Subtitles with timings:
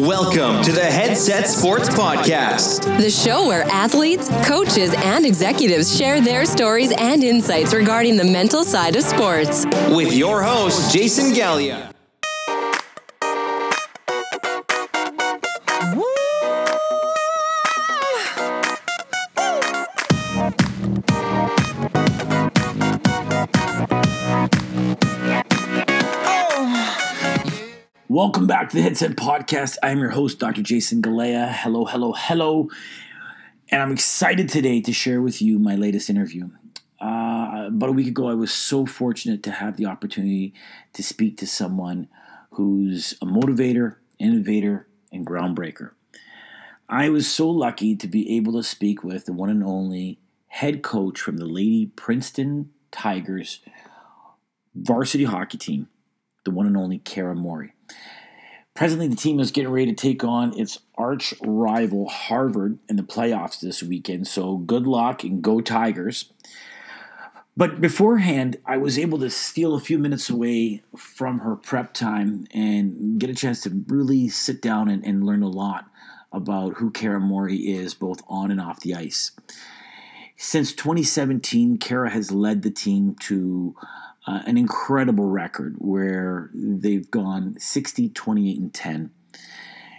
[0.00, 6.46] Welcome to the Headset Sports Podcast, the show where athletes, coaches, and executives share their
[6.46, 9.66] stories and insights regarding the mental side of sports.
[9.90, 11.92] With your host, Jason Gallia.
[28.22, 29.78] Welcome back to the Headset Podcast.
[29.82, 30.60] I am your host, Dr.
[30.60, 31.50] Jason Galea.
[31.50, 32.68] Hello, hello, hello.
[33.70, 36.50] And I'm excited today to share with you my latest interview.
[37.00, 40.52] Uh, about a week ago, I was so fortunate to have the opportunity
[40.92, 42.08] to speak to someone
[42.50, 45.92] who's a motivator, innovator, and groundbreaker.
[46.90, 50.82] I was so lucky to be able to speak with the one and only head
[50.82, 53.60] coach from the Lady Princeton Tigers
[54.74, 55.88] varsity hockey team,
[56.44, 57.72] the one and only Cara Morey.
[58.74, 63.02] Presently, the team is getting ready to take on its arch rival Harvard in the
[63.02, 64.26] playoffs this weekend.
[64.26, 66.32] So good luck and go Tigers.
[67.56, 72.46] But beforehand, I was able to steal a few minutes away from her prep time
[72.54, 75.86] and get a chance to really sit down and, and learn a lot
[76.32, 79.32] about who Cara Morey is, both on and off the ice.
[80.42, 83.74] Since 2017, Cara has led the team to
[84.26, 89.10] uh, an incredible record where they've gone 60, 28, and 10.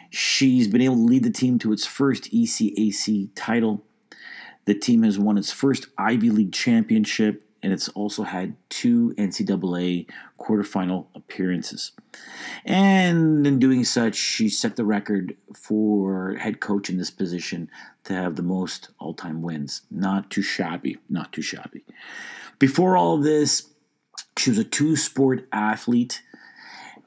[0.09, 3.85] She's been able to lead the team to its first ECAC title.
[4.65, 10.07] The team has won its first Ivy League championship, and it's also had two NCAA
[10.39, 11.91] quarterfinal appearances.
[12.65, 17.69] And in doing such, she set the record for head coach in this position
[18.05, 19.81] to have the most all time wins.
[19.91, 21.83] Not too shabby, not too shabby.
[22.57, 23.69] Before all this,
[24.37, 26.21] she was a two sport athlete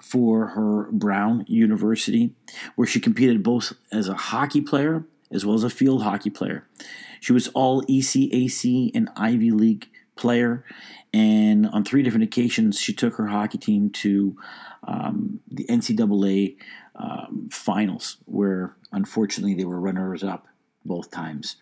[0.00, 2.34] for her Brown University,
[2.77, 6.66] where she competed both as a hockey player as well as a field hockey player.
[7.20, 10.64] She was all ECAC and Ivy League player,
[11.12, 14.36] and on three different occasions, she took her hockey team to
[14.86, 16.56] um, the NCAA
[16.97, 20.47] um, finals, where unfortunately they were runners up
[20.84, 21.56] both times.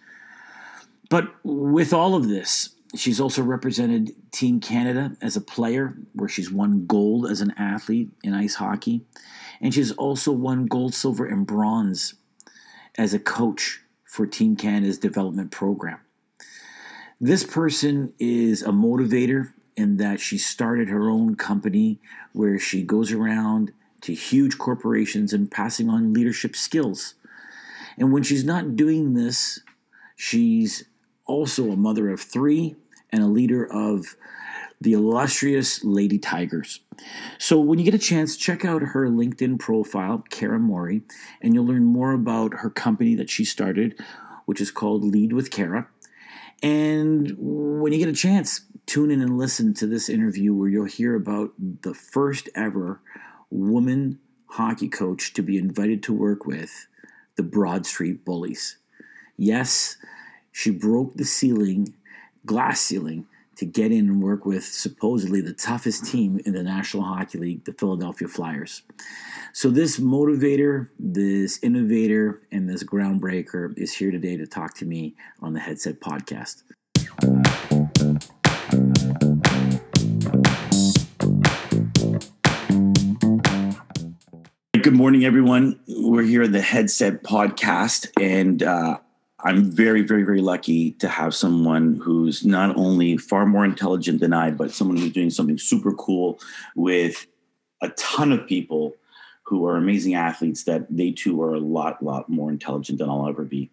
[1.09, 6.53] But with all of this, She's also represented Team Canada as a player, where she's
[6.53, 9.07] won gold as an athlete in ice hockey.
[9.63, 12.15] And she's also won gold, silver, and bronze
[12.99, 16.01] as a coach for Team Canada's development program.
[17.25, 22.01] This person is a motivator in that she started her own company
[22.33, 27.15] where she goes around to huge corporations and passing on leadership skills.
[27.97, 29.61] And when she's not doing this,
[30.17, 30.83] she's
[31.25, 32.75] also a mother of three
[33.11, 34.17] and a leader of
[34.81, 36.81] the illustrious Lady Tigers.
[37.39, 41.03] So when you get a chance, check out her LinkedIn profile, Cara Morey,
[41.41, 43.97] and you'll learn more about her company that she started,
[44.45, 45.87] which is called Lead with Cara.
[46.63, 50.85] And when you get a chance, tune in and listen to this interview where you'll
[50.85, 51.53] hear about
[51.83, 53.01] the first ever
[53.51, 56.87] woman hockey coach to be invited to work with
[57.37, 58.77] the Broad Street Bullies.
[59.37, 59.97] Yes,
[60.53, 61.95] she broke the ceiling
[62.45, 63.27] glass ceiling
[63.63, 67.65] to get in and work with supposedly the toughest team in the National Hockey League,
[67.65, 68.83] the Philadelphia Flyers.
[69.53, 75.15] So, this motivator, this innovator, and this groundbreaker is here today to talk to me
[75.41, 76.65] on the Headset Podcast.
[84.83, 85.79] Good morning, everyone.
[85.87, 88.99] We're here at the Headset Podcast, and uh,
[89.45, 94.33] I'm very, very, very lucky to have someone who's not only far more intelligent than
[94.33, 96.39] I, but someone who's doing something super cool
[96.77, 97.27] with
[97.81, 98.95] a ton of people
[99.43, 103.29] who are amazing athletes that they too are a lot, lot more intelligent than I'll
[103.29, 103.71] ever be.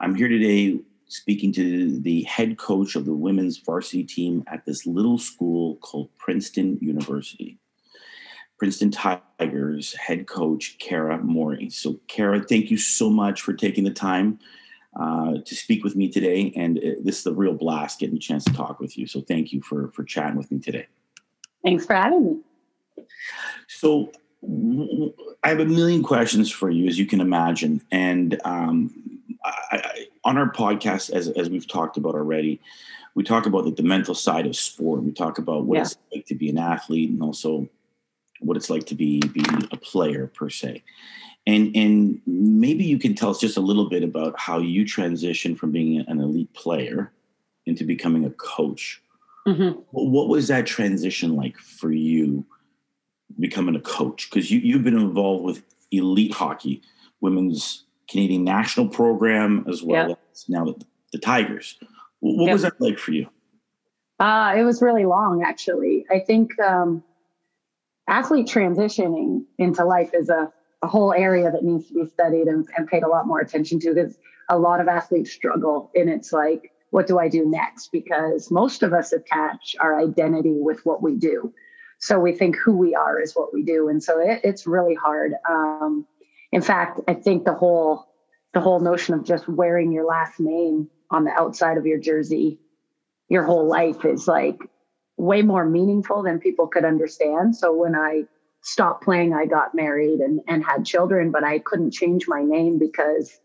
[0.00, 4.84] I'm here today speaking to the head coach of the women's varsity team at this
[4.84, 7.58] little school called Princeton University.
[8.58, 11.70] Princeton Tigers head coach Cara Morey.
[11.70, 14.40] So, Cara, thank you so much for taking the time
[14.96, 16.52] uh, to speak with me today.
[16.56, 19.06] And uh, this is a real blast getting a chance to talk with you.
[19.06, 20.86] So thank you for for chatting with me today.
[21.62, 23.04] Thanks for having me.
[23.68, 24.12] So
[25.42, 27.82] I have a million questions for you, as you can imagine.
[27.90, 28.94] And um,
[29.44, 32.60] I, I, on our podcast, as, as we've talked about already,
[33.14, 35.02] we talk about like, the mental side of sport.
[35.02, 35.82] We talk about what yeah.
[35.82, 37.68] it's like to be an athlete and also
[38.40, 40.82] what it's like to be, be a player per se.
[41.46, 45.58] And and maybe you can tell us just a little bit about how you transitioned
[45.58, 47.12] from being an elite player
[47.66, 49.02] into becoming a coach.
[49.46, 49.78] Mm-hmm.
[49.90, 52.46] What was that transition like for you
[53.38, 54.30] becoming a coach?
[54.30, 56.82] Because you, you've been involved with elite hockey
[57.20, 60.18] women's Canadian national program as well Yep.
[60.32, 60.74] as now the,
[61.12, 61.78] the Tigers.
[62.20, 62.52] What Yep.
[62.52, 63.28] was that like for you?
[64.18, 66.06] Uh, it was really long, actually.
[66.10, 67.02] I think um,
[68.08, 70.52] athlete transitioning into life is a,
[70.84, 73.80] a whole area that needs to be studied and, and paid a lot more attention
[73.80, 74.16] to because
[74.50, 75.90] a lot of athletes struggle.
[75.94, 77.90] And it's like, what do I do next?
[77.90, 81.52] Because most of us attach our identity with what we do.
[81.98, 83.88] So we think who we are is what we do.
[83.88, 85.32] And so it, it's really hard.
[85.48, 86.06] Um,
[86.52, 88.06] in fact, I think the whole
[88.52, 92.60] the whole notion of just wearing your last name on the outside of your jersey
[93.28, 94.58] your whole life is like
[95.16, 97.56] way more meaningful than people could understand.
[97.56, 98.24] So when I
[98.64, 102.78] stopped playing, I got married and, and had children, but I couldn't change my name
[102.78, 103.38] because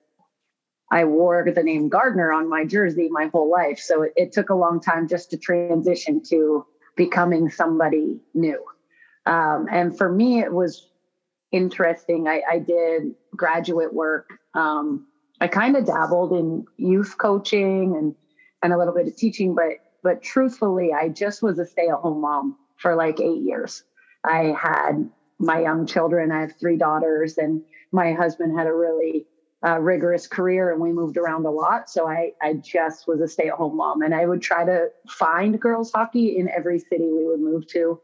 [0.92, 3.80] I wore the name Gardner on my jersey my whole life.
[3.80, 8.64] So it, it took a long time just to transition to becoming somebody new.
[9.26, 10.90] Um, and for me, it was
[11.52, 12.28] interesting.
[12.28, 14.30] I, I did graduate work.
[14.56, 15.06] Um,
[15.42, 18.16] I kind of dabbled in youth coaching and
[18.62, 22.58] and a little bit of teaching, but but truthfully, I just was a stay-at-home mom
[22.78, 23.84] for like eight years.
[24.24, 26.32] I had my young children.
[26.32, 29.26] I have three daughters, and my husband had a really
[29.66, 31.90] uh, rigorous career, and we moved around a lot.
[31.90, 35.92] So I I just was a stay-at-home mom, and I would try to find girls
[35.92, 38.00] hockey in every city we would move to.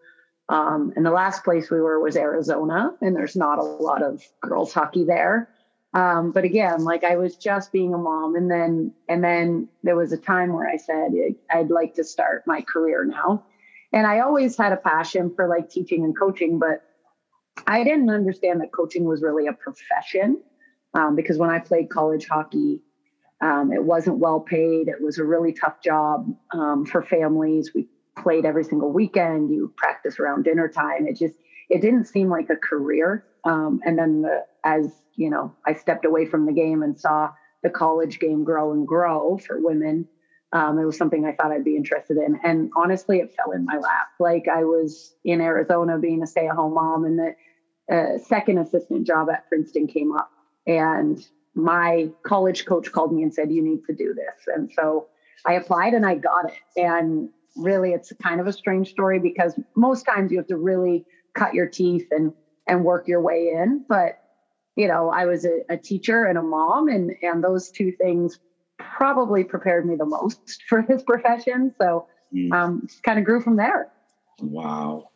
[0.48, 4.24] Um, and the last place we were was Arizona, and there's not a lot of
[4.42, 5.50] girls hockey there.
[5.94, 9.96] Um, but again, like I was just being a mom, and then and then there
[9.96, 11.14] was a time where I said
[11.50, 13.44] I'd like to start my career now,
[13.95, 16.83] and I always had a passion for like teaching and coaching, but
[17.65, 20.44] I didn't understand that coaching was really a profession
[20.94, 22.81] um, because when I played college hockey,
[23.42, 24.89] um, it wasn't well paid.
[24.89, 27.71] It was a really tough job um, for families.
[27.74, 27.88] We
[28.18, 29.50] played every single weekend.
[29.50, 31.07] You practice around dinner time.
[31.07, 31.36] It just
[31.69, 33.25] it didn't seem like a career.
[33.45, 37.30] Um, and then the, as you know, I stepped away from the game and saw
[37.63, 40.06] the college game grow and grow for women.
[40.56, 42.40] Um, it was something I thought I'd be interested in.
[42.42, 44.07] And honestly, it fell in my lap.
[44.22, 47.36] Like I was in Arizona being a stay at home mom, and the
[47.94, 50.31] uh, second assistant job at Princeton came up.
[50.66, 51.19] And
[51.56, 54.48] my college coach called me and said, You need to do this.
[54.48, 55.07] And so
[55.46, 56.81] I applied and I got it.
[56.81, 61.06] And really, it's kind of a strange story because most times you have to really
[61.34, 62.31] cut your teeth and
[62.66, 63.84] and work your way in.
[63.90, 64.22] But
[64.78, 68.40] you know, I was a, a teacher and a mom, and and those two things
[68.80, 71.74] probably prepared me the most for this profession.
[71.80, 72.51] So Mm.
[72.54, 73.92] um, kind of grew from there.
[74.42, 75.10] Wow.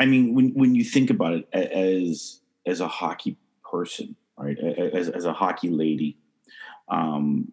[0.00, 3.36] I mean, when when you think about it as as a hockey
[3.70, 4.58] person, right?
[4.58, 6.18] As as a hockey lady,
[6.88, 7.50] um,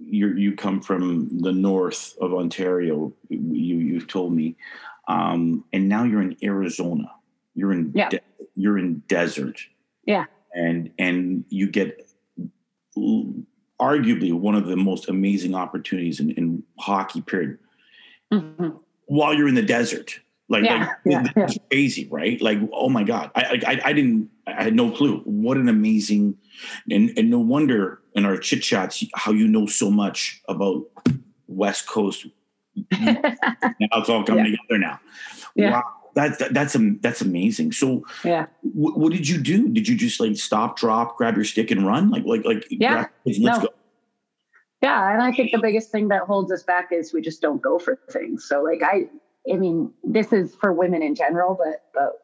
[0.00, 3.12] you you come from the north of Ontario.
[3.28, 4.56] You you've told me,
[5.08, 7.12] um, and now you're in Arizona.
[7.54, 8.08] You're in Yeah.
[8.08, 8.20] de-
[8.56, 9.60] you're in desert.
[10.06, 10.24] Yeah.
[10.54, 12.10] and and you get
[13.82, 17.20] arguably one of the most amazing opportunities in, in hockey.
[17.20, 17.58] Period
[18.32, 18.78] Mhm.
[19.06, 20.20] while you're in the desert.
[20.48, 22.40] Like, Yeah, like yeah, that's crazy, right?
[22.40, 23.30] Like, oh my God.
[23.34, 25.20] I, I I didn't I had no clue.
[25.24, 26.36] What an amazing
[26.90, 30.84] and and no wonder in our chit chats how you know so much about
[31.48, 32.26] West Coast.
[33.00, 33.16] now
[34.00, 35.00] it's all coming together now.
[35.54, 35.72] Yeah.
[35.72, 35.84] Wow.
[36.14, 37.72] That's that, that's that's amazing.
[37.72, 38.46] So, yeah.
[38.62, 39.68] wh- what did you do?
[39.68, 42.10] Did you just like stop, drop, grab your stick, and run?
[42.10, 43.06] Like, like, like, Yeah.
[43.24, 43.60] grab- No.
[43.60, 43.68] go.
[44.82, 47.62] Yeah, and I think the biggest thing that holds us back is we just don't
[47.62, 48.44] go for things.
[48.44, 49.08] So like I
[49.50, 52.18] I mean, this is for women in general, but but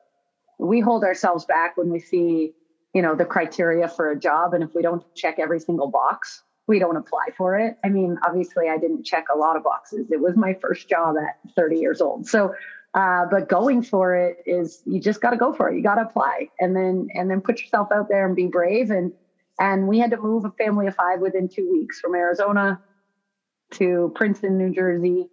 [0.59, 2.52] we hold ourselves back when we see,
[2.95, 6.42] you know, the criteria for a job and if we don't check every single box,
[6.66, 7.78] we don't apply for it.
[7.85, 10.11] I mean, obviously I didn't check a lot of boxes.
[10.11, 12.26] It was my first job at 30 years old.
[12.26, 12.54] So
[12.95, 15.76] uh, but going for it is you just got to go for it.
[15.76, 18.90] You got to apply and then and then put yourself out there and be brave
[18.90, 19.12] and
[19.59, 22.80] and we had to move a family of five within two weeks from Arizona
[23.73, 25.28] to Princeton, New Jersey,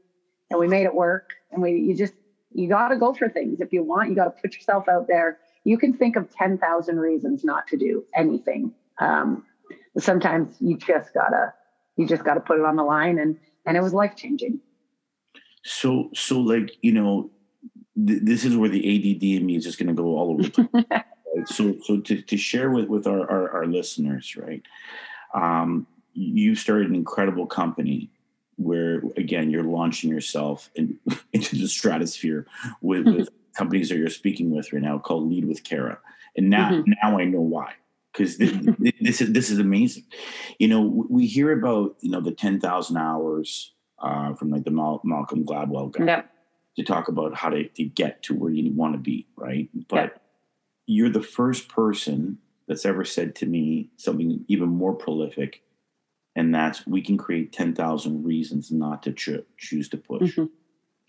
[0.49, 1.29] and we made it work.
[1.51, 2.13] And we, you just,
[2.51, 3.59] you got to go for things.
[3.59, 5.37] If you want, you got to put yourself out there.
[5.63, 8.73] You can think of 10,000 reasons not to do anything.
[8.99, 9.43] Um,
[9.97, 11.53] sometimes you just gotta,
[11.97, 13.35] you just gotta put it on the line and,
[13.65, 14.59] and it was life changing.
[15.63, 17.31] So, so like you know,
[17.95, 20.43] th- this is where the ADD in me is just going to go all over
[20.43, 20.85] the place.
[20.91, 21.47] right?
[21.47, 24.61] So, so to, to share with with our, our our listeners, right?
[25.33, 28.09] Um, you started an incredible company
[28.57, 30.97] where again you're launching yourself in,
[31.33, 32.47] into the stratosphere
[32.81, 35.99] with, with companies that you're speaking with right now called Lead with Cara,
[36.37, 36.93] and now Mhm.
[37.03, 37.73] now I know why
[38.13, 38.53] because this,
[39.01, 40.03] this is this is amazing.
[40.57, 44.71] You know, we hear about you know the ten thousand hours uh, from like the
[44.71, 46.29] Mal- Malcolm Gladwell guy Yep.
[46.75, 49.69] To talk about how to, to get to where you want to be, right?
[49.87, 50.09] But Yeah.
[50.87, 55.61] you're the first person that's ever said to me something even more prolific,
[56.35, 60.35] and that's we can create 10,000 reasons not to cho- choose to push.
[60.35, 60.49] Mhm.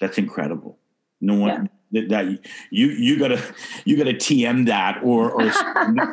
[0.00, 0.78] That's incredible.
[1.20, 2.26] No one that, that
[2.70, 3.42] you you gotta
[3.86, 5.50] you gotta TM that or or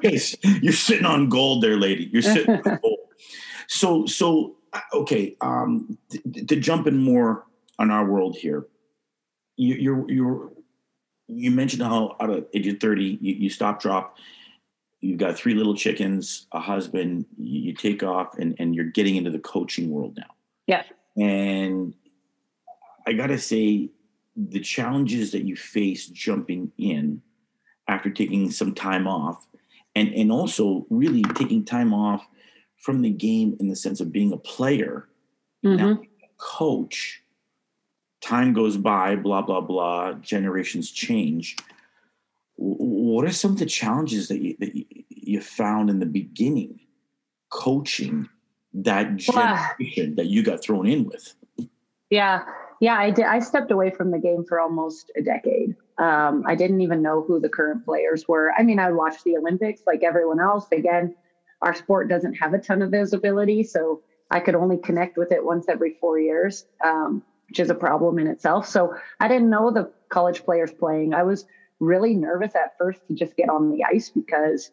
[0.62, 2.10] you're sitting on gold there, lady.
[2.12, 3.00] You're sitting on gold.
[3.68, 5.36] So so uh, okay.
[5.42, 5.98] Um,
[6.48, 7.46] to jump in more
[7.80, 8.66] on our world here,
[9.58, 10.52] you, you're you're
[11.28, 14.18] you mentioned how out of age of 30 you, you stop drop
[15.02, 19.16] you've got three little chickens a husband you, you take off and, and you're getting
[19.16, 20.34] into the coaching world now
[20.68, 20.84] Yeah.
[21.18, 21.94] and
[23.08, 23.90] i gotta say
[24.36, 27.22] the challenges that you face jumping in
[27.88, 29.48] after taking some time off
[29.96, 32.26] and and also really taking time off
[32.78, 35.08] from the game in the sense of being a player
[35.64, 36.08] now Mhm.
[36.38, 37.23] coach
[38.24, 41.58] time goes by blah blah blah generations change
[42.56, 44.72] what are some of the challenges that you, that
[45.10, 46.80] you, found in the beginning
[47.50, 48.30] coaching
[48.74, 51.36] that generation that you got thrown in with
[52.10, 52.44] Yeah,
[52.84, 53.26] yeah, I did.
[53.26, 55.76] I stepped away from the game for almost a decade.
[55.98, 58.52] Um, I didn't even know who the current players were.
[58.58, 60.68] I mean, I watched the Olympics like everyone else.
[60.72, 61.16] Again,
[61.62, 65.46] our sport doesn't have a ton of visibility, so I could only connect with it
[65.46, 67.24] once every four years, um,
[67.54, 68.68] which is a problem in itself.
[68.68, 71.14] So I didn't know the college players playing.
[71.14, 71.46] I was
[71.80, 74.72] really nervous at first to just get on the ice because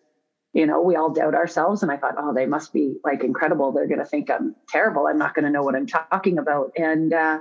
[0.54, 1.82] you know, we all doubt ourselves.
[1.82, 3.70] And I thought, oh, they must be like incredible.
[3.70, 5.06] They're going to think I'm terrible.
[5.06, 6.72] I'm not going to know what I'm talking about.
[6.76, 7.40] And, uh,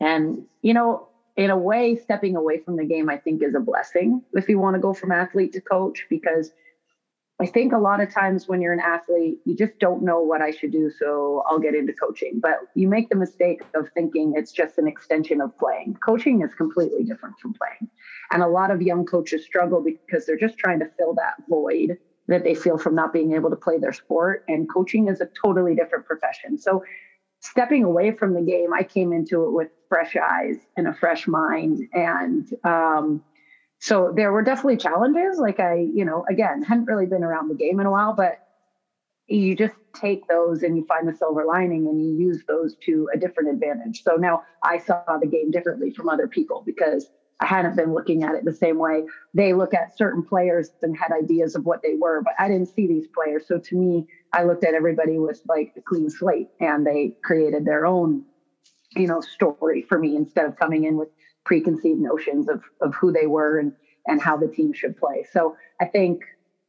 [0.00, 3.60] and, you know, in a way, stepping away from the game, I think is a
[3.60, 6.50] blessing if you want to go from athlete to coach, because
[7.38, 10.40] I think a lot of times when you're an athlete, you just don't know what
[10.40, 10.90] I should do.
[10.98, 12.40] So I'll get into coaching.
[12.40, 15.98] But you make the mistake of thinking it's just an extension of playing.
[16.04, 17.90] Coaching is completely different from playing.
[18.30, 21.98] And a lot of young coaches struggle because they're just trying to fill that void
[22.28, 24.44] that they feel from not being able to play their sport.
[24.48, 26.58] And coaching is a totally different profession.
[26.58, 26.82] So,
[27.40, 31.28] stepping away from the game, I came into it with fresh eyes and a fresh
[31.28, 31.86] mind.
[31.92, 33.22] And um,
[33.86, 35.38] so, there were definitely challenges.
[35.38, 38.38] Like, I, you know, again, hadn't really been around the game in a while, but
[39.28, 43.08] you just take those and you find the silver lining and you use those to
[43.14, 44.02] a different advantage.
[44.02, 48.24] So now I saw the game differently from other people because I hadn't been looking
[48.24, 49.04] at it the same way.
[49.34, 52.74] They look at certain players and had ideas of what they were, but I didn't
[52.74, 53.46] see these players.
[53.46, 57.64] So to me, I looked at everybody with like a clean slate and they created
[57.64, 58.24] their own,
[58.96, 61.10] you know, story for me instead of coming in with
[61.46, 63.72] preconceived notions of of who they were and
[64.06, 65.24] and how the team should play.
[65.32, 66.20] So I think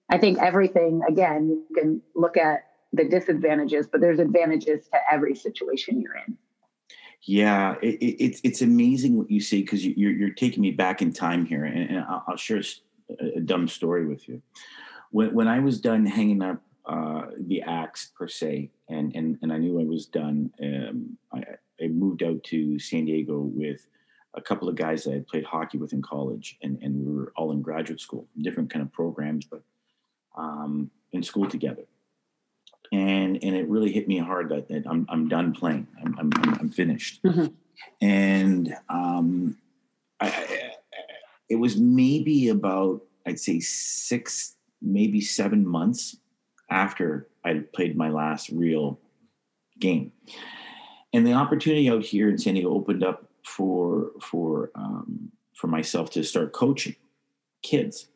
[0.09, 2.59] I think everything again, you can look at
[2.93, 6.37] the disadvantages, but there's advantages to every situation you're in.
[7.23, 10.71] Yeah, it, it, it's it's amazing what you say because you, you're you're taking me
[10.71, 12.61] back in time here, and, and I'll, I'll share
[13.35, 14.41] a dumb story with you.
[15.11, 19.51] When when I was done hanging up uh, the axe per se, and and and
[19.51, 21.43] I knew I was done, um, I,
[21.83, 23.85] I moved out to San Diego with
[24.37, 27.33] a couple of guys that I played hockey with in college, and and we were
[27.35, 29.61] all in graduate school, different kind of programs, but
[30.37, 31.83] um, in school together
[32.93, 35.87] and and it really hit me hard that, that I'm I'm done playing.
[36.03, 37.21] I'm I'm, I'm- finished.
[37.23, 37.53] Mhm.
[38.01, 39.57] And um,
[40.19, 40.71] I, I,
[41.49, 46.17] it was maybe about I'd say six, maybe seven months
[46.69, 48.99] after I played my last real
[49.79, 50.11] game,
[51.13, 56.11] and the opportunity out here in San Diego opened up for for um, for myself
[56.11, 56.95] to start coaching
[57.63, 58.07] kids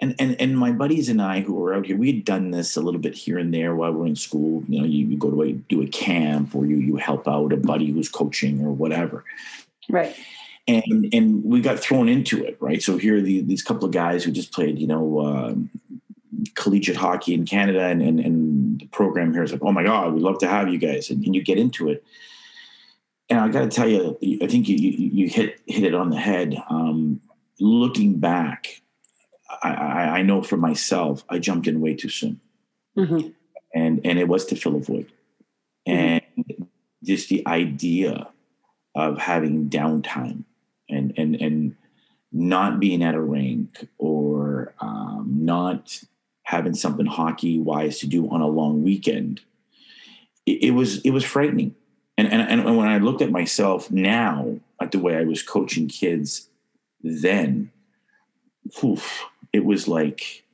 [0.00, 2.76] and and and my buddies and I who were out here, we had done this
[2.76, 4.62] a little bit here and there while we are in school.
[4.68, 7.52] You know, you, you go to a, do a camp or you you help out
[7.52, 9.24] a buddy who's coaching or whatever.
[9.88, 10.14] Right.
[10.68, 12.80] And and we got thrown into it, right?
[12.80, 15.70] So here are the, these couple of guys who just played, you know, um,
[16.54, 20.12] collegiate hockey in Canada, and, and and the program here is like, oh my god,
[20.12, 22.04] we'd love to have you guys, and, and you get into it.
[23.30, 26.10] And I got to tell you, I think you, you you hit hit it on
[26.10, 26.56] the head.
[26.70, 27.20] Um,
[27.60, 28.80] looking back,
[29.62, 32.40] I, I, I know for myself, I jumped in way too soon,
[32.96, 33.34] Mhm.
[33.74, 35.12] and and it was to fill a void,
[35.84, 36.22] and
[37.04, 38.28] just the idea
[38.94, 40.44] of having downtime
[40.88, 41.76] and and and
[42.32, 46.02] not being at a rink or um, not
[46.44, 49.42] having something hockey wise to do on a long weekend,
[50.46, 51.74] it, it was it was frightening.
[52.18, 55.88] And, and and when I looked at myself now at the way I was coaching
[55.88, 56.48] kids
[57.02, 57.70] then,
[58.82, 60.44] oof, it was like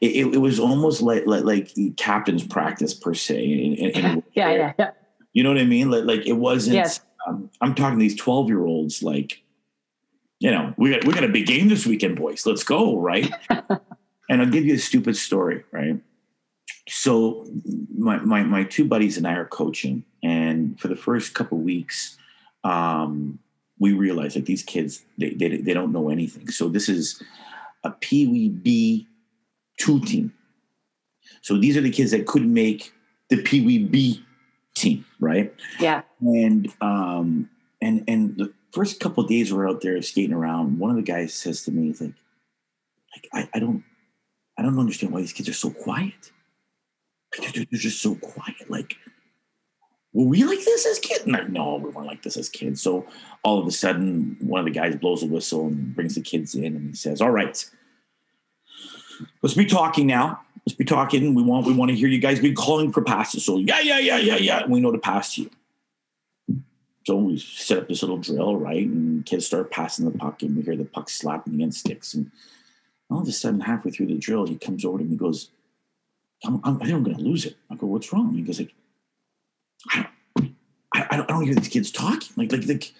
[0.00, 3.44] it, it, was almost like, like like captain's practice per se.
[3.44, 4.90] In, in, in Yeah, yeah, yeah.
[5.32, 5.90] you know what I mean?
[5.90, 6.76] Like, like it wasn't.
[6.76, 7.00] Yes.
[7.26, 9.02] Um, I'm talking these 12 year olds.
[9.02, 9.42] Like,
[10.38, 12.46] you know, we got we got a big game this weekend, boys.
[12.46, 13.30] Let's go, right?
[14.28, 16.00] And I'll give you a stupid story, right?
[16.88, 17.46] So
[17.96, 20.04] my, my, my two buddies and I are coaching.
[20.22, 22.16] And for the first couple weeks,
[22.64, 23.38] um,
[23.78, 26.48] we realized that these kids, they, they, they don't know anything.
[26.48, 27.22] So this is
[27.84, 29.06] a Pee Wee B
[29.78, 30.32] two team.
[31.42, 32.92] So these are the kids that couldn't make
[33.28, 34.24] the Pee Wee B
[34.74, 35.52] team, right?
[35.78, 36.02] Yeah.
[36.20, 37.50] And um
[37.80, 41.02] and and the first couple of days we're out there skating around, one of the
[41.02, 42.14] guys says to me, he's like,
[43.14, 43.84] like I, I don't
[44.58, 46.32] I don't understand why these kids are so quiet.
[47.40, 48.68] They're, just so quiet.
[48.68, 48.96] Like,
[50.12, 51.26] were we like this as kids?
[51.26, 52.82] No, we weren't like this as kids.
[52.82, 53.06] So
[53.42, 56.54] all of a sudden, one of the guys blows a whistle and brings the kids
[56.54, 57.64] in and he says, All right,
[59.42, 60.40] let's be talking now.
[60.66, 61.34] Let's be talking.
[61.34, 63.44] We want we want to hear you guys be calling for passes.
[63.44, 64.66] So yeah, yeah, yeah, yeah, yeah.
[64.66, 65.50] We know to pass you.
[67.06, 68.84] So we set up this little drill, right?
[68.84, 72.14] And kids start passing the puck, and we hear the puck slapping against sticks.
[72.14, 72.32] And
[73.08, 75.50] all of a sudden, halfway through the drill, he comes over to me and goes,
[76.44, 77.56] I'm, I'm, I think I'm going to lose it.
[77.70, 78.34] I go, what's wrong?
[78.34, 78.74] He goes like,
[79.90, 80.54] I don't,
[80.92, 82.28] I, don't, I don't hear these kids talking.
[82.36, 82.92] Like, like, like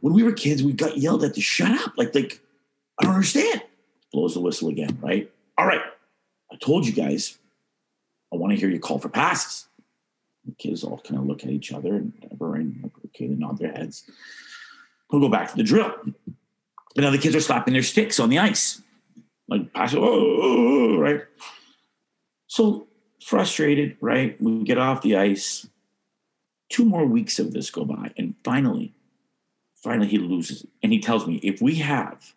[0.00, 1.94] when we were kids, we got yelled at to shut up.
[1.96, 2.40] Like, like,
[2.98, 3.62] I don't understand.
[4.12, 5.30] Blows the whistle again, right?
[5.58, 5.82] All right.
[6.52, 7.38] I told you guys,
[8.32, 9.66] I want to hear you call for passes.
[10.44, 13.34] The kids all kind of look at each other and whatever, and like, okay, they
[13.34, 14.10] nod their heads.
[15.10, 15.92] We'll go back to the drill.
[16.04, 18.82] And now the kids are slapping their sticks on the ice.
[19.48, 21.22] Like pass oh, oh, oh, oh right?
[22.50, 22.88] So
[23.24, 24.36] frustrated, right?
[24.42, 25.68] We get off the ice.
[26.68, 28.92] Two more weeks of this go by, and finally,
[29.76, 30.66] finally he loses.
[30.82, 32.34] And he tells me, if we have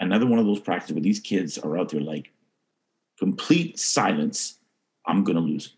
[0.00, 2.32] another one of those practices where these kids are out there like
[3.20, 4.58] complete silence,
[5.06, 5.66] I'm gonna lose.
[5.66, 5.72] it.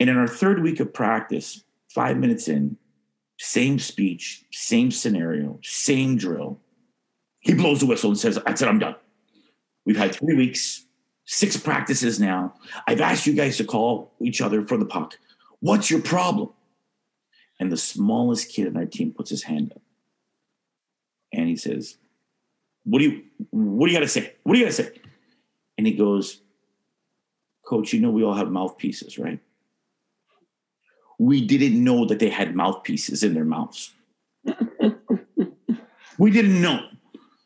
[0.00, 2.76] And in our third week of practice, five minutes in,
[3.38, 6.60] same speech, same scenario, same drill.
[7.40, 8.96] He blows the whistle and says, I said, I'm done.
[9.86, 10.83] We've had three weeks,
[11.26, 12.54] six practices now.
[12.86, 15.18] I've asked you guys to call each other for the puck.
[15.60, 16.50] What's your problem?
[17.58, 19.82] And the smallest kid in our team puts his hand up.
[21.32, 21.96] And he says,
[22.84, 24.34] What do you what do you gotta say?
[24.42, 24.90] What do you gotta say?
[25.78, 26.40] And he goes,
[27.66, 29.40] Coach, you know we all have mouthpieces, right?
[31.18, 33.92] We didn't know that they had mouthpieces in their mouths.
[36.18, 36.80] we didn't know.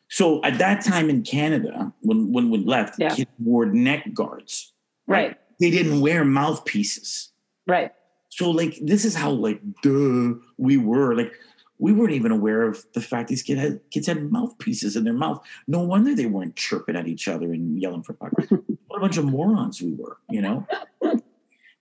[0.09, 3.09] So at that time in Canada, when when we left, Yeah.
[3.15, 4.73] kids wore neck guards.
[5.07, 5.37] Right.
[5.59, 7.31] They didn't wear mouthpieces.
[7.67, 7.91] Right.
[8.29, 11.31] So like this is how like duh we were like
[11.77, 15.13] we weren't even aware of the fact these kids had kids had mouthpieces in their
[15.13, 15.39] mouth.
[15.67, 18.31] No wonder they weren't chirping at each other and yelling for puck.
[18.87, 20.65] what a bunch of morons we were, you know.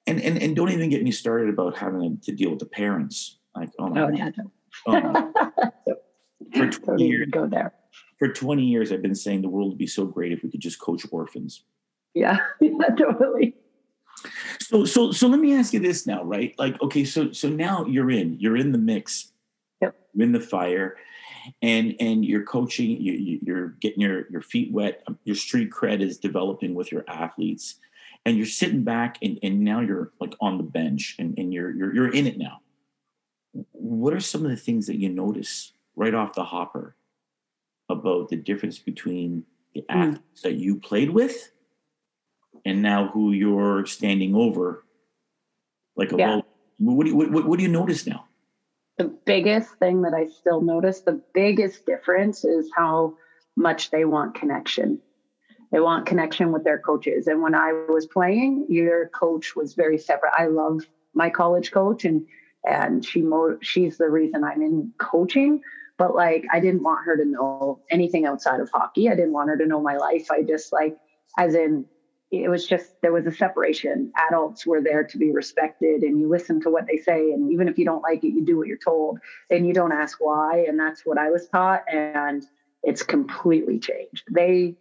[0.06, 3.38] And and and don't even get me started about having to deal with the parents.
[3.56, 4.18] Like oh my Oh, God.
[4.18, 4.30] yeah.
[4.36, 4.50] no.
[4.86, 5.70] Oh, my-
[6.54, 7.72] for 20 years go there.
[8.18, 10.60] For 20 years I've been saying the world would be so great if we could
[10.60, 11.62] just coach orphans.
[12.14, 12.38] Yeah.
[12.60, 13.54] yeah, totally.
[14.60, 16.54] So so so let me ask you this now, right?
[16.58, 19.32] Like, okay, so so now you're in, you're in the mix,
[19.80, 19.94] Yep.
[20.14, 20.96] you're in the fire,
[21.62, 25.70] and and you're coaching, you, you you're getting your your feet wet, um, your street
[25.70, 27.76] cred is developing with your athletes,
[28.26, 31.70] and you're sitting back and and now you're like on the bench and and you're
[31.70, 32.60] you're you're in it now.
[33.70, 36.96] What are some of the things that you notice right off the hopper
[37.88, 39.98] about the difference between the Hmm.
[39.98, 41.52] athletes that you played with
[42.64, 44.84] and now who you're standing over
[45.96, 46.40] like a Yeah.
[46.78, 48.24] What do you what, what do you notice now?
[48.98, 53.14] the biggest thing that I still notice, the biggest difference is how
[53.54, 55.00] much they want connection.
[55.70, 57.28] They want connection with their coaches.
[57.28, 60.32] And when I was playing, your coach was very separate.
[60.36, 62.26] I love my college coach and
[62.66, 65.62] and she mo- she's the reason I'm in coaching,
[65.98, 69.08] but like I didn't want her to know anything outside of hockey.
[69.10, 70.30] I didn't want her to know my life.
[70.30, 70.96] I just like
[71.36, 71.84] as in
[72.30, 74.12] it was just there was a separation.
[74.28, 77.68] Adults were there to be respected, and you listen to what they say, and even
[77.68, 79.18] if you don't like it, you do what you're told,
[79.50, 80.64] and you don't ask why.
[80.68, 82.44] And that's what I was taught, and
[82.82, 84.24] it's completely changed.
[84.30, 84.76] They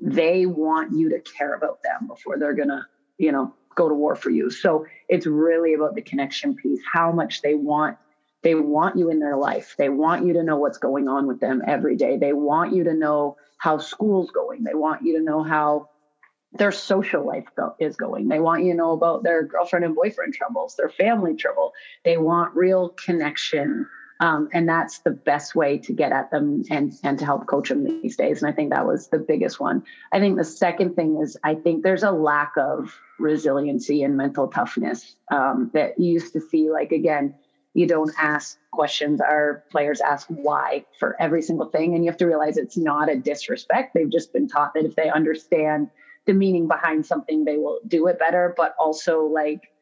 [0.00, 2.86] they want you to care about them before they're gonna,
[3.16, 4.50] you know, go to war for you.
[4.50, 7.96] So it's really about the connection piece, how much they want
[8.44, 9.74] they want you in their life.
[9.76, 12.18] They want you to know what's going on with them every day.
[12.18, 14.62] They want you to know how school's going.
[14.62, 15.88] They want you to know how
[16.52, 18.28] their social life go- is going.
[18.28, 21.72] They want you to know about their girlfriend and boyfriend troubles, their family trouble.
[22.04, 23.88] They want real connection.
[24.20, 27.70] Um, and that's the best way to get at them and, and to help coach
[27.70, 28.42] them these days.
[28.42, 29.82] And I think that was the biggest one.
[30.12, 34.48] I think the second thing is I think there's a lack of resiliency and mental
[34.48, 36.70] toughness um, that you used to see.
[36.70, 37.34] Like, again,
[37.74, 39.20] You don't ask questions.
[39.20, 41.94] Our players ask why for every single thing.
[41.94, 43.94] And you have to realize it's not a disrespect.
[43.94, 45.90] They've just been taught that if they understand
[46.26, 48.54] the meaning behind something, they will do it better.
[48.56, 49.72] But also, like,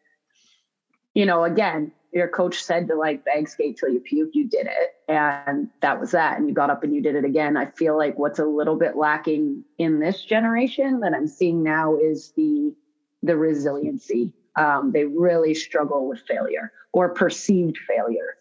[1.15, 4.67] you know, again, your coach said to like bag skate till you puke, you did
[4.67, 4.95] it.
[5.09, 6.39] And that was that.
[6.39, 7.57] And you got up and you did it again.
[7.57, 11.97] I feel like what's a little bit lacking in this generation that I'm seeing now
[11.97, 12.75] is the
[13.23, 14.33] the resiliency.
[14.57, 18.37] Um, they really struggle with failure or perceived failure.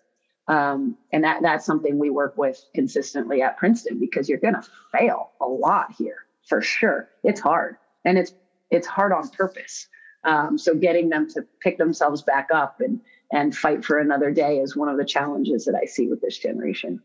[0.48, 5.32] Um, and that that's something we work with consistently at Princeton because you're gonna fail
[5.40, 7.10] a lot here for sure.
[7.24, 8.34] It's hard and it's
[8.70, 9.88] it's hard on purpose.
[10.24, 13.00] Um, so getting them to pick themselves back up and
[13.32, 16.38] and fight for another day is one of the challenges that I see with this
[16.38, 17.02] generation.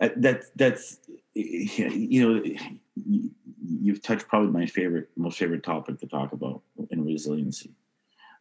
[0.00, 0.98] Uh, that that's
[1.34, 2.42] you know
[3.64, 7.72] you've touched probably my favorite most favorite topic to talk about in resiliency.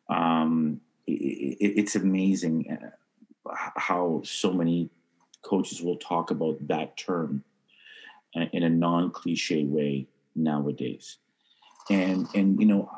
[0.10, 2.78] Um, it, it's amazing
[3.46, 4.90] uh, how so many
[5.42, 7.44] coaches will talk about that term
[8.36, 11.18] uh, in a non-cliche way nowadays.
[11.90, 12.90] And and you know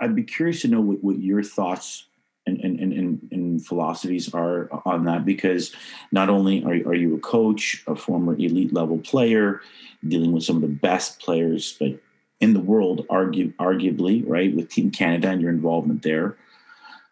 [0.00, 2.06] i'd be curious to know what, what your thoughts
[2.44, 5.72] and, and, and, and, philosophies are on that because
[6.10, 9.60] not only are, are you a coach, a former elite level player,
[10.08, 12.00] dealing with some of the best players but
[12.42, 16.36] in the world, argue, arguably, right, with Team Canada and your involvement there,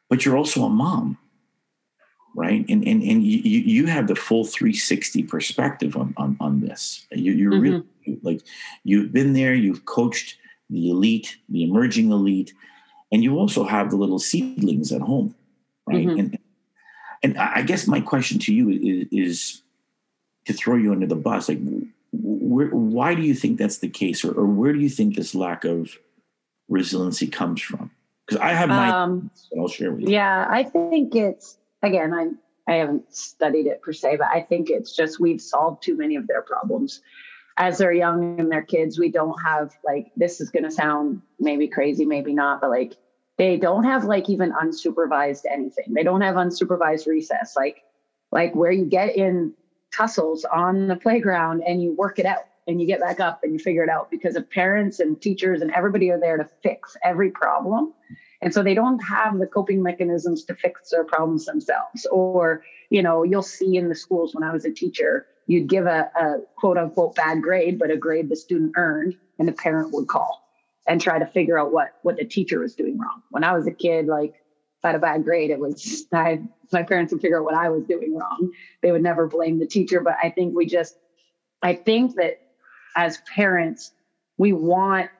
[0.08, 1.16] but you're also a mom,
[2.34, 2.66] right?
[2.68, 7.06] And and, and you, you have the full 360 perspective on, on, on this.
[7.12, 7.62] You, you're mm-hmm.
[7.62, 8.40] really like,
[8.82, 10.36] you've been there, you've coached
[10.68, 12.52] the elite, the emerging elite,
[13.12, 15.34] and you also have the little seedlings at home,
[15.86, 16.06] right?
[16.06, 16.18] Mm-hmm.
[16.18, 16.38] And
[17.22, 19.62] and I guess my question to you is, is,
[20.46, 21.60] to throw you under the bus, like,
[22.12, 25.34] where, why do you think that's the case, or, or where do you think this
[25.34, 25.96] lack of
[26.68, 27.90] resiliency comes from?
[28.26, 30.08] Because I have my, um, I'll share with you.
[30.10, 34.70] Yeah, I think it's again, I I haven't studied it per se, but I think
[34.70, 37.00] it's just we've solved too many of their problems
[37.60, 41.20] as they're young and they're kids, we don't have like this is going to sound
[41.38, 42.96] maybe crazy, maybe not, but like
[43.36, 45.92] they don't have like even unsupervised anything.
[45.92, 47.82] They don't have unsupervised recess, like
[48.32, 49.52] like where you get in
[49.94, 53.52] tussles on the playground and you work it out and you get back up and
[53.52, 56.96] you figure it out because of parents and teachers and everybody are there to fix
[57.02, 57.92] every problem.
[58.42, 62.06] And so they don't have the coping mechanisms to fix their problems themselves.
[62.10, 65.86] Or, you know, you'll see in the schools when I was a teacher, you'd give
[65.86, 69.92] a, a quote unquote bad grade, but a grade the student earned, and the parent
[69.92, 70.42] would call
[70.86, 73.22] and try to figure out what what the teacher was doing wrong.
[73.30, 74.32] When I was a kid, like
[74.84, 76.40] I had a bad grade, it was I
[76.72, 78.50] my parents would figure out what I was doing wrong.
[78.82, 80.00] They would never blame the teacher.
[80.00, 80.96] But I think we just
[81.62, 82.34] I think that
[82.96, 83.92] as parents,
[84.38, 85.10] we want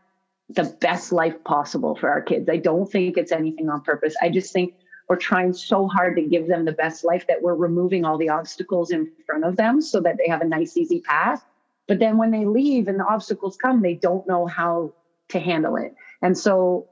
[0.49, 2.49] the best life possible for our kids.
[2.49, 4.15] I don't think it's anything on purpose.
[4.21, 4.73] I just think
[5.09, 8.29] we're trying so hard to give them the best life that we're removing all the
[8.29, 11.45] obstacles in front of them so that they have a nice, easy path.
[11.89, 14.93] But then when they leave and the obstacles come, they don't know how
[15.31, 15.95] to handle it.
[16.23, 16.87] And so,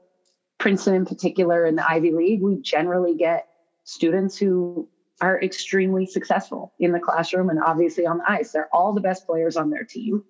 [0.59, 3.47] Princeton in particular, in the Ivy League, we generally get
[3.85, 4.87] students who
[5.21, 8.51] are extremely successful in the classroom and obviously on the ice.
[8.51, 10.23] They're all the best players on their team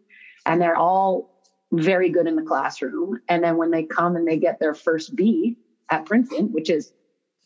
[0.46, 3.20] and they're all very good in the classroom.
[3.28, 5.58] And then when they come and they get their first B
[5.92, 6.92] at Princeton, which is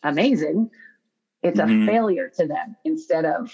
[0.02, 0.70] amazing,
[1.42, 1.82] it's mm-hmm.
[1.82, 3.52] a failure to them instead of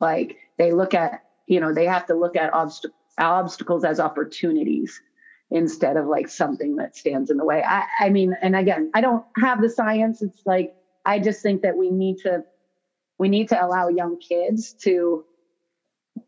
[0.00, 2.86] like they look at, you know, they have to look at obst-
[3.18, 5.00] obstacles as opportunities
[5.50, 7.62] instead of like something that stands in the way.
[7.62, 10.22] I, I mean, and again, I don't have the science.
[10.22, 12.44] It's like, I just think that we need to,
[13.18, 15.24] we need to allow young kids to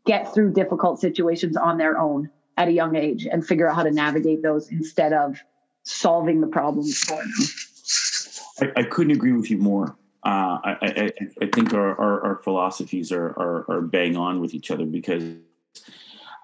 [0.07, 3.83] get through difficult situations on their own at a young age and figure out how
[3.83, 5.39] to navigate those instead of
[5.85, 8.73] solving the problems for them.
[8.77, 9.97] I, I couldn't agree with you more.
[10.25, 11.11] Uh, I, I,
[11.43, 15.25] I, think our, our, our philosophies are, are, are, bang on with each other because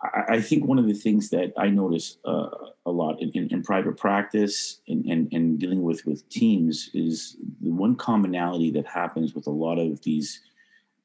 [0.00, 2.48] I, think one of the things that I notice uh,
[2.86, 7.36] a lot in, in, in private practice and, and, and, dealing with, with teams is
[7.60, 10.40] the one commonality that happens with a lot of these,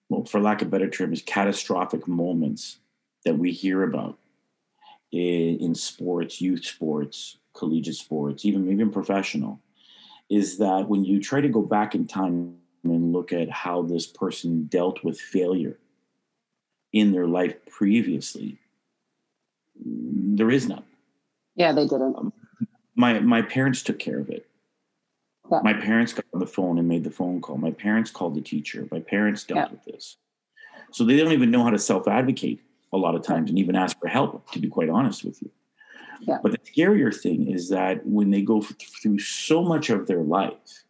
[0.09, 2.77] well, for lack of better terms, catastrophic moments
[3.25, 4.19] that we hear about
[5.11, 9.59] in, in sports, youth sports, collegiate sports, even even professional
[10.29, 14.07] is that when you try to go back in time and look at how this
[14.07, 15.77] person dealt with failure
[16.91, 18.57] in their life previously,
[19.75, 20.83] there is none.
[21.55, 22.15] Yeah, they didn't.
[22.17, 22.33] Um,
[22.95, 24.45] my my parents took care of it.
[25.51, 25.59] Yeah.
[25.63, 27.57] My parents got on the phone and made the phone call.
[27.57, 28.87] My parents called the teacher.
[28.91, 29.71] My parents dealt yeah.
[29.71, 30.17] with this.
[30.91, 32.61] So they don't even know how to self advocate
[32.93, 35.49] a lot of times and even ask for help, to be quite honest with you.
[36.21, 36.37] Yeah.
[36.41, 40.85] But the scarier thing is that when they go through so much of their life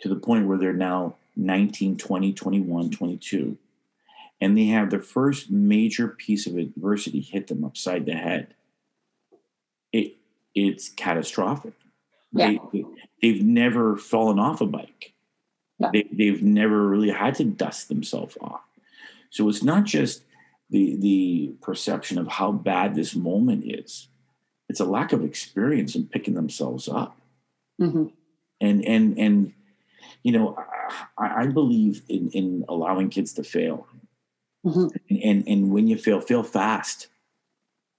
[0.00, 3.56] to the point where they're now 19, 20, 21, 22,
[4.40, 8.54] and they have the first major piece of adversity hit them upside the head,
[9.92, 10.16] it
[10.54, 11.74] it's catastrophic.
[12.32, 12.56] Yeah.
[12.72, 12.84] They,
[13.22, 15.12] they've never fallen off a bike.
[15.78, 15.90] Yeah.
[15.92, 18.60] They, they've never really had to dust themselves off.
[19.30, 20.24] So it's not just
[20.70, 24.08] the the perception of how bad this moment is.
[24.68, 27.16] It's a lack of experience in picking themselves up.
[27.80, 28.06] Mm-hmm.
[28.60, 29.52] And and and
[30.22, 30.56] you know,
[31.18, 33.86] I, I believe in in allowing kids to fail.
[34.64, 37.08] Hmm And, and and when you fail, fail fast.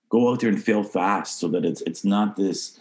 [0.10, 2.80] Go out there and fail fast so that it's it's not this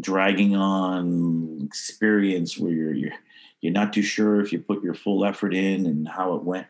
[0.00, 3.12] dragging on experience where you're you're
[3.60, 6.66] you're not too sure if you put your full effort in and how it went.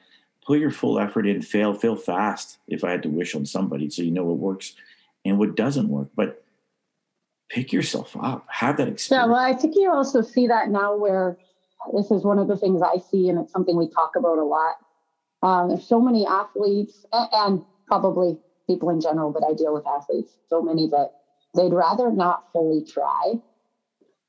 [0.46, 2.56] Put your full effort in, fail, fail fast.
[2.66, 4.74] If I had to wish on somebody, so you know what works
[5.24, 6.08] and what doesn't work.
[6.16, 6.42] But
[7.50, 9.26] pick yourself up, have that experience.
[9.26, 11.37] Yeah, well, I think you also see that now where
[11.94, 14.44] this is one of the things I see, and it's something we talk about a
[14.44, 14.76] lot.
[15.42, 19.87] Um, there's so many athletes and, and probably people in general, but I deal with
[19.87, 21.11] athletes, so many that
[21.55, 23.35] they'd rather not fully try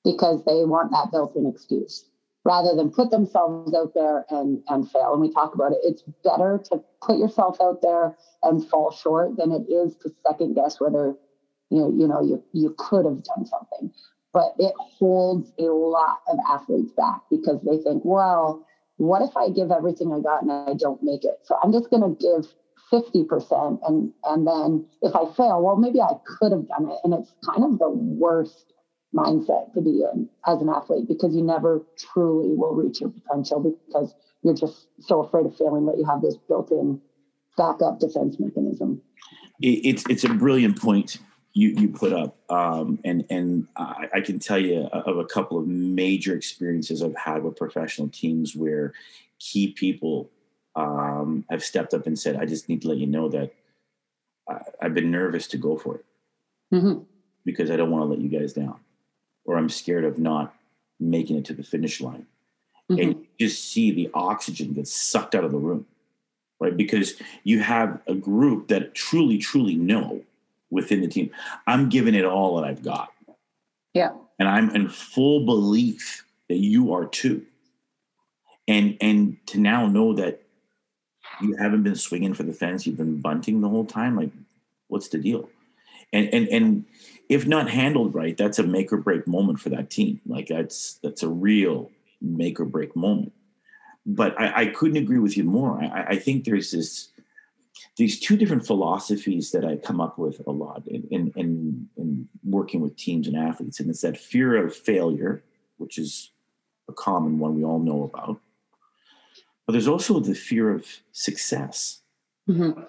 [0.04, 2.06] because they want that built in excuse
[2.46, 5.12] rather than put themselves out there and, and fail.
[5.12, 5.80] And we talk about it.
[5.84, 10.54] It's better to put yourself out there and fall short than it is to second
[10.56, 11.16] guess whether
[11.70, 13.92] you know, you know, you, you could have done something
[14.34, 18.66] but it holds a lot of athletes back because they think, well,
[19.00, 21.40] what if I give everything I got and I don't make it?
[21.44, 22.52] So I'm just going to give
[22.92, 26.98] 50% and and then if I fail, well, maybe I could have done it.
[27.04, 28.74] And it's kind of the worst
[29.16, 33.60] mindset to be in as an athlete because you never truly will reach your potential
[33.62, 37.00] because you're just so afraid of failing that you have this built-in
[37.58, 39.02] backup defense mechanism.
[39.62, 41.18] it's it's a brilliant point
[41.54, 45.58] you you put up, um, and and I, I can tell you of a couple
[45.58, 48.94] of major experiences I've had with professional teams where
[49.40, 50.30] key people
[50.76, 53.52] um, have stepped up and said, "I just need to let you know that
[54.48, 56.06] I, I've been nervous to go for it
[56.72, 57.06] Mhm.
[57.46, 58.80] because I don't want to let you guys down,
[59.46, 60.54] or I'm scared of not
[61.00, 62.26] making it to the finish line."
[62.90, 63.02] Mhm.
[63.02, 65.86] and you just see the oxygen get sucked out of the room,
[66.60, 66.76] right?
[66.76, 70.24] Because you have a group that truly, truly know
[70.70, 71.32] within the team,
[71.68, 73.12] I'm giving it all that I've got.
[73.94, 74.12] Yeah.
[74.38, 77.46] And I'm in full belief that you are too.
[78.68, 80.44] And and to now know that
[81.42, 84.32] you haven't been swinging for the fence, you've been bunting the whole time, like
[84.88, 85.50] what's the deal?
[86.14, 86.86] And and and
[87.30, 90.22] if not handled right, that's a make or break moment for that team.
[90.26, 91.90] Like that's that's a real
[92.22, 93.34] make or break moment.
[94.06, 95.82] But I, I couldn't agree with you more.
[95.82, 97.10] I, I think there's this
[98.00, 102.30] these two different philosophies that I come up with a lot in, in, in, in
[102.46, 103.82] working with teams and athletes.
[103.82, 105.44] And it's that fear of failure,
[105.78, 106.32] which is
[106.88, 108.40] a common one we all know about.
[109.66, 112.02] But there's also the fear of success
[112.50, 112.84] Mhm.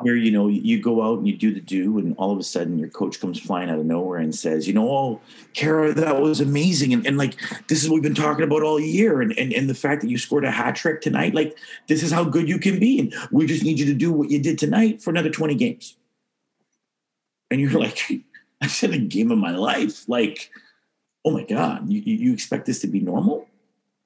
[0.00, 2.42] Where you know you go out and you do the do and all of a
[2.42, 5.20] sudden your coach comes flying out of nowhere and says you know oh
[5.52, 6.92] cara that was amazing.
[6.92, 7.36] And, and like
[7.68, 9.20] this is what we've been talking about all year.
[9.20, 12.10] And, and and the fact that you scored a hat trick tonight like this is
[12.10, 12.98] how good you can be.
[12.98, 15.96] And we just need you to do what you did tonight for another 20 games.
[17.50, 18.10] And you're like
[18.62, 20.08] i said a game of my life.
[20.08, 20.50] Like
[21.24, 23.48] oh my god you, you you expect this to be normal?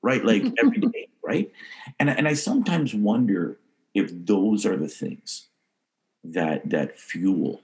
[0.02, 0.24] Right?
[0.24, 1.50] Like every day right?
[1.98, 3.58] And, and i sometimes wonder
[3.94, 5.48] if those are the things
[6.24, 7.62] that that fuel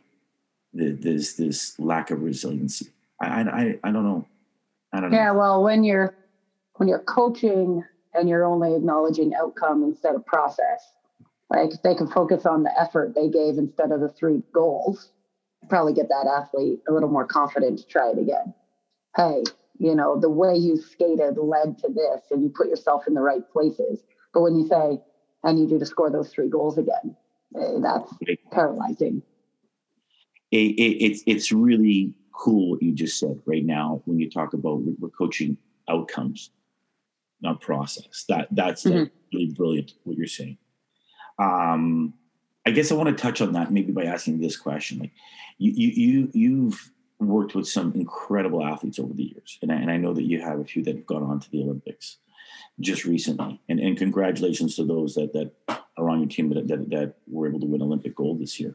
[0.72, 2.88] the, this this lack of resiliency.
[3.20, 4.26] I, I I don't know.
[4.92, 5.16] I don't know.
[5.16, 6.14] Yeah, well, when you're
[6.74, 10.82] when you're coaching and you're only acknowledging outcome instead of process,
[11.48, 15.12] like if they can focus on the effort they gave instead of the three goals,
[15.68, 18.54] probably get that athlete a little more confident to try it again.
[19.16, 19.42] Hey,
[19.78, 23.20] you know, the way you skated led to this and you put yourself in the
[23.20, 24.02] right places.
[24.32, 25.00] But when you say,
[25.42, 27.16] I need you to score those three goals again,
[27.52, 28.12] that's
[28.52, 29.22] paralyzing.
[30.50, 34.52] It, it, it's it's really cool what you just said right now when you talk
[34.54, 35.56] about we're, coaching
[35.88, 36.50] outcomes,
[37.40, 38.24] not process.
[38.28, 39.10] That that's like Mhm.
[39.32, 40.58] really brilliant what you're saying.
[41.38, 42.14] Um,
[42.66, 44.98] I guess I want to touch on that maybe by asking this question.
[44.98, 45.12] Like
[45.58, 49.90] you you you you've worked with some incredible athletes over the years, and I, and
[49.90, 52.16] I know that you have a few that have gone on to the Olympics
[52.80, 53.60] just recently.
[53.68, 57.46] And and congratulations to those that that are on your team that that, that were
[57.46, 58.74] able to win Olympic gold this year.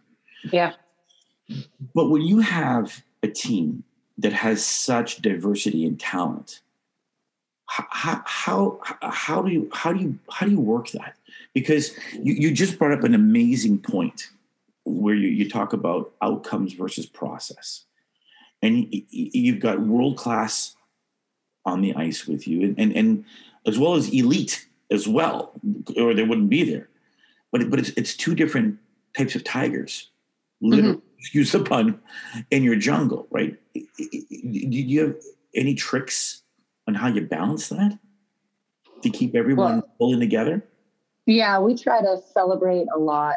[0.51, 0.73] Yeah.
[1.93, 3.83] But when you have a team
[4.17, 6.61] that has such diversity and talent,
[7.67, 11.15] how how how do you how do you how do you work that?
[11.53, 14.29] Because you, you just brought up an amazing point
[14.83, 17.85] where you, you talk about outcomes versus process,
[18.61, 20.75] and you, you've got world class
[21.65, 23.25] on the ice with you, and and, and
[23.65, 25.53] as well as elite as well,
[25.97, 26.87] or they wouldn't be there.
[27.55, 28.77] But but it's it's two different
[29.17, 30.09] types of tigers.
[30.59, 31.07] Literally, mm-hmm.
[31.19, 32.01] excuse the pun,
[32.51, 33.55] in your jungle, right?
[33.73, 33.81] Do
[34.41, 35.15] you have
[35.55, 36.41] any tricks
[36.85, 37.97] on how you balance that
[39.03, 40.65] to keep everyone well, pulling together?
[41.25, 43.35] Yeah, we try to celebrate a lot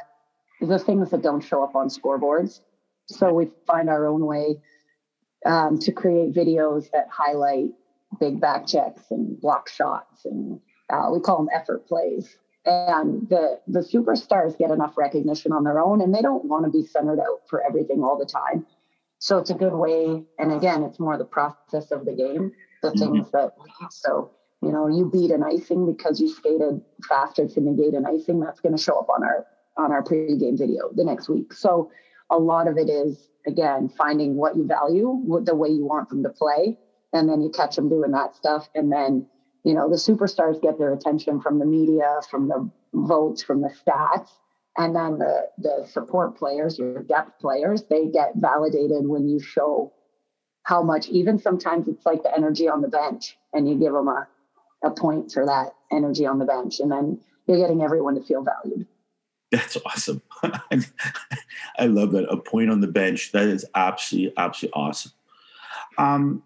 [0.60, 2.58] the things that don't show up on scoreboards.
[3.06, 4.60] So we find our own way
[5.46, 7.70] um, to create videos that highlight
[8.18, 10.58] big back checks and block shots, and
[10.90, 12.36] uh, we call them effort plays.
[12.64, 16.70] And the the superstars get enough recognition on their own, and they don't want to
[16.70, 18.66] be centered out for everything all the time.
[19.20, 20.22] So it's a good way.
[20.38, 22.98] And again, it's more the process of the game, the mm-hmm.
[22.98, 23.52] things that
[23.90, 24.30] so
[24.62, 28.40] you know you beat an icing because you skated faster to negate an icing.
[28.40, 31.52] That's going to show up on our on our pregame video the next week.
[31.52, 31.90] So
[32.30, 36.10] a lot of it is again finding what you value, what the way you want
[36.10, 36.78] them to play,
[37.12, 39.26] and then you catch them doing that stuff, and then
[39.68, 43.68] you know the superstars get their attention from the media, from the votes, from the
[43.68, 44.30] stats,
[44.78, 49.92] and then the the support players, your depth players, they get validated when you show
[50.62, 51.08] how much.
[51.08, 54.26] Even sometimes it's like the energy on the bench, and you give them a
[54.82, 58.42] a point for that energy on the bench, and then you're getting everyone to feel
[58.42, 58.86] valued.
[59.52, 60.22] That's awesome.
[61.78, 62.24] I love that.
[62.30, 63.32] A point on the bench.
[63.32, 65.12] That is absolutely, absolutely awesome.
[65.98, 66.42] Um,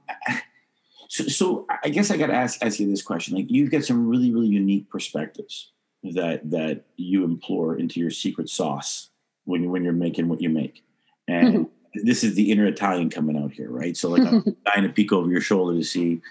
[1.12, 3.36] so, so I guess I got to ask, ask you this question.
[3.36, 5.70] Like, you've got some really, really unique perspectives
[6.14, 9.10] that that you implore into your secret sauce
[9.44, 10.82] when you when you're making what you make,
[11.28, 11.66] and
[12.02, 13.94] this is the inner Italian coming out here, right?
[13.94, 16.22] So, like, I'm dying to peek over your shoulder to see,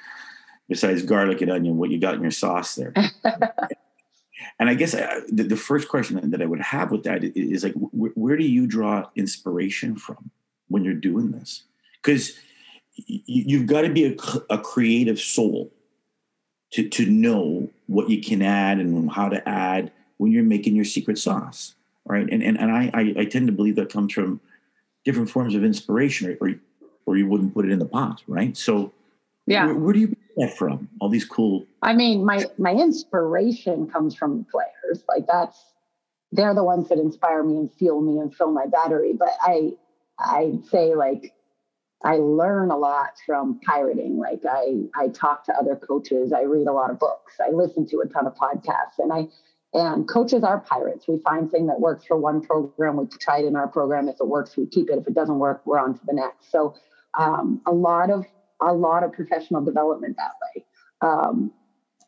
[0.67, 2.91] besides garlic and onion, what you got in your sauce there.
[4.59, 7.23] and I guess I, uh, the, the, first question that I would have with that
[7.23, 10.31] is, like, wh- where do you draw inspiration from
[10.69, 11.65] when you're doing this?
[12.01, 12.35] Because
[12.95, 14.15] you've got to be a,
[14.49, 15.71] a, creative soul
[16.71, 20.85] to, to know what you can add and how to add when you're making your
[20.85, 21.73] secret sauce,
[22.05, 22.27] right?
[22.29, 24.39] And and, and I, I, I tend to believe that comes from
[25.05, 26.53] different forms of inspiration, or
[27.05, 28.55] or you wouldn't put it in the pot, right?
[28.55, 28.93] So,
[29.47, 30.87] yeah, where, where do you get that from?
[30.99, 35.03] All these cool I mean, my my inspiration comes from players.
[35.07, 35.65] Like that's
[36.31, 39.13] they're the ones that inspire me and fuel me and fill my battery.
[39.13, 39.73] But I
[40.19, 41.33] I'd say like
[42.03, 44.17] I learn a lot from pirating.
[44.17, 47.85] Like I I talk to other coaches, I read a lot of books, I listen
[47.87, 49.27] to a ton of podcasts, and I
[49.73, 51.07] and coaches are pirates.
[51.07, 54.09] We find thing that works for one program, we try it in our program.
[54.09, 54.97] If it works, we keep it.
[54.97, 56.51] If it doesn't work, we're on to the next.
[56.51, 56.75] So
[57.17, 58.25] um, a lot of
[58.61, 60.65] a lot of professional development that way.
[61.01, 61.51] Um,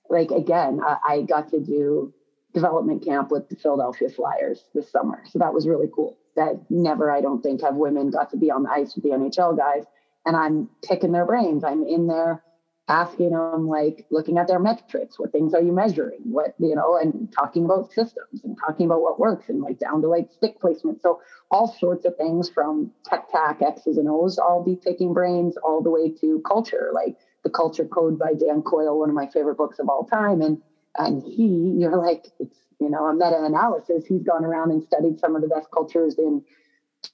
[0.10, 2.14] like again, I, I got to do
[2.54, 5.24] development camp with the Philadelphia Flyers this summer.
[5.26, 6.18] So that was really cool.
[6.36, 9.12] That never, I don't think, have women got to be on the ice with the
[9.12, 9.84] NHL guys.
[10.26, 11.64] And I'm picking their brains.
[11.64, 12.44] I'm in there
[12.88, 15.20] asking them, like, looking at their metrics.
[15.20, 16.20] What things are you measuring?
[16.24, 20.02] What, you know, and talking about systems and talking about what works and like down
[20.02, 21.02] to like stick placement.
[21.02, 25.56] So all sorts of things from tech tac, X's and O's, I'll be picking brains
[25.58, 26.92] all the way to culture.
[26.94, 30.42] Like, the Culture Code by Dan Coyle, one of my favorite books of all time.
[30.42, 30.62] And
[30.98, 34.06] and he, you're like, it's you know, a meta-analysis.
[34.06, 36.44] He's gone around and studied some of the best cultures in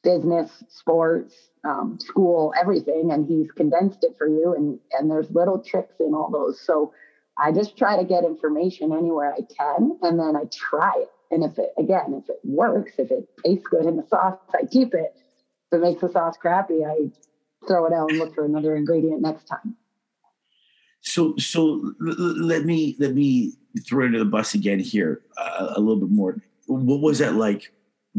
[0.03, 4.53] business, sports, um, school, everything, and he's condensed it for you.
[4.55, 6.59] And and there's little tricks in all those.
[6.59, 6.93] So
[7.37, 11.09] I just try to get information anywhere I can, and then I try it.
[11.31, 14.65] And if it again, if it works, if it tastes good in the sauce, I
[14.65, 15.15] keep it.
[15.71, 17.11] If it makes the sauce crappy, I
[17.67, 19.75] throw it out and look for another ingredient next time.
[21.01, 23.53] So so let me let me
[23.87, 26.37] throw into the bus again here uh, a little bit more.
[26.67, 27.71] What was that like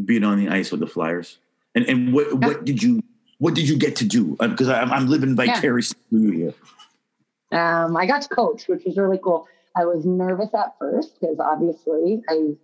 [0.05, 1.39] being on the ice with the Flyers?
[1.75, 3.03] And and what what did you
[3.39, 4.37] what did you get to do?
[4.39, 6.55] Because uh, I'm, I'm living vicariously here.
[7.53, 9.49] Um, I got to coach, which was really cool.
[9.77, 12.55] I was nervous at first because obviously I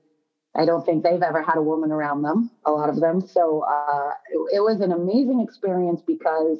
[0.54, 3.20] I don't think they've ever had a woman around them, a lot of them.
[3.26, 6.58] So uh, it, it was an amazing experience because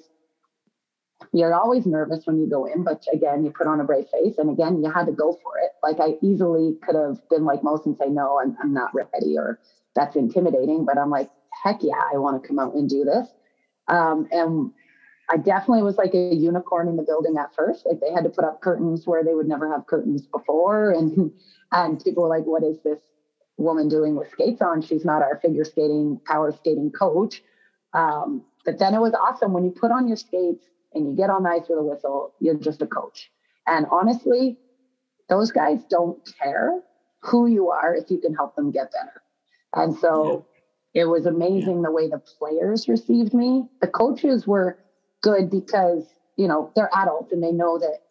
[1.32, 4.38] you're always nervous when you go in, but again, you put on a brave face.
[4.38, 5.70] And again, you had to go for it.
[5.82, 9.36] Like I easily could have been like most and say, no, I'm, I'm not ready
[9.36, 9.58] or
[9.94, 10.84] that's intimidating.
[10.84, 11.30] But I'm like,
[11.62, 13.28] heck yeah, I want to come out and do this.
[13.88, 14.70] Um, and
[15.28, 17.86] I definitely was like a unicorn in the building at first.
[17.86, 20.92] Like they had to put up curtains where they would never have curtains before.
[20.96, 21.32] And,
[21.72, 23.00] and people were like, what is this
[23.56, 24.82] woman doing with skates on?
[24.82, 27.42] She's not our figure skating, power skating coach.
[27.92, 30.64] Um, but then it was awesome when you put on your skates
[30.96, 33.30] and you get on the ice with a whistle, you're just a coach.
[33.66, 34.58] And honestly,
[35.28, 36.80] those guys don't care
[37.20, 39.22] who you are if you can help them get better.
[39.74, 40.46] And so
[40.94, 41.02] yeah.
[41.02, 41.82] it was amazing yeah.
[41.84, 43.68] the way the players received me.
[43.80, 44.78] The coaches were
[45.22, 46.04] good because,
[46.36, 48.02] you know, they're adults and they know that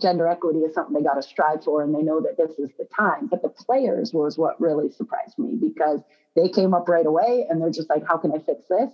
[0.00, 2.70] gender equity is something they got to strive for and they know that this is
[2.78, 3.26] the time.
[3.26, 6.00] But the players was what really surprised me because
[6.34, 8.90] they came up right away and they're just like, how can I fix this?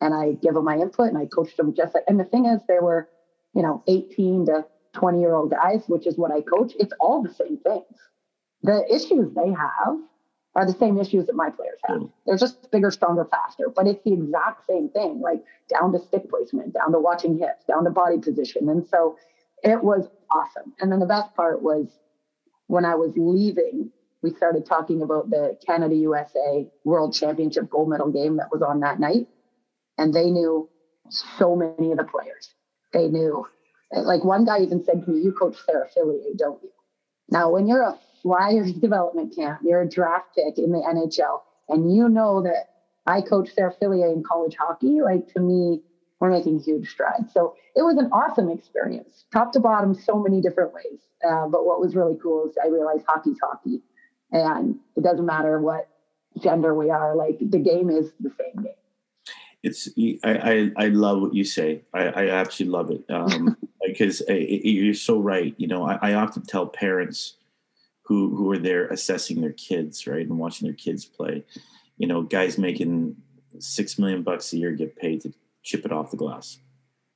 [0.00, 2.46] And I give them my input and I coached them just like, and the thing
[2.46, 3.08] is, they were,
[3.54, 6.72] you know, 18 to 20 year old guys, which is what I coach.
[6.78, 7.84] It's all the same things.
[8.62, 9.98] The issues they have
[10.54, 11.98] are the same issues that my players have.
[11.98, 12.12] Mm.
[12.26, 16.28] They're just bigger, stronger, faster, but it's the exact same thing, like down to stick
[16.28, 18.68] placement, down to watching hips, down to body position.
[18.68, 19.16] And so
[19.62, 20.72] it was awesome.
[20.80, 21.86] And then the best part was
[22.66, 23.90] when I was leaving,
[24.22, 28.80] we started talking about the Canada USA World Championship gold medal game that was on
[28.80, 29.28] that night.
[30.00, 30.66] And they knew
[31.10, 32.54] so many of the players.
[32.94, 33.46] They knew,
[33.92, 36.70] like one guy even said to me, You coach Sarah Fillier, don't you?
[37.28, 41.94] Now, when you're a Flyers development camp, you're a draft pick in the NHL, and
[41.94, 42.70] you know that
[43.06, 45.82] I coach Sarah Fillier in college hockey, like to me,
[46.18, 47.30] we're making huge strides.
[47.34, 51.00] So it was an awesome experience, top to bottom, so many different ways.
[51.22, 53.82] Uh, but what was really cool is I realized hockey's hockey,
[54.32, 55.88] and it doesn't matter what
[56.42, 57.14] gender we are.
[57.14, 58.72] Like the game is the same game.
[59.62, 59.88] It's
[60.24, 61.82] I I, I love what you say.
[61.92, 63.56] I, I absolutely love it um,
[63.86, 65.54] because it, it, you're so right.
[65.58, 67.36] You know, I, I often tell parents
[68.04, 71.44] who who are there assessing their kids, right, and watching their kids play.
[71.98, 73.16] You know, guys making
[73.58, 75.32] six million bucks a year get paid to
[75.62, 76.58] chip it off the glass.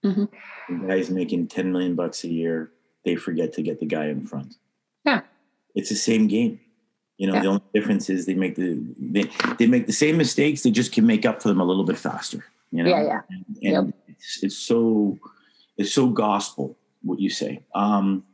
[0.04, 0.86] Mm-hmm.
[0.86, 2.72] Guys making ten million bucks a year,
[3.04, 4.56] they forget to get the guy in front.
[5.06, 5.22] Yeah,
[5.74, 6.60] it's the same game.
[7.18, 7.42] You know, yeah.
[7.42, 10.62] the only difference is they make the they, they make the same mistakes.
[10.62, 12.44] They just can make up for them a little bit faster.
[12.72, 13.20] You know, yeah, yeah.
[13.30, 13.94] And, and yep.
[14.08, 15.18] it's, it's so
[15.76, 17.62] it's so gospel what you say.
[17.74, 18.24] Um,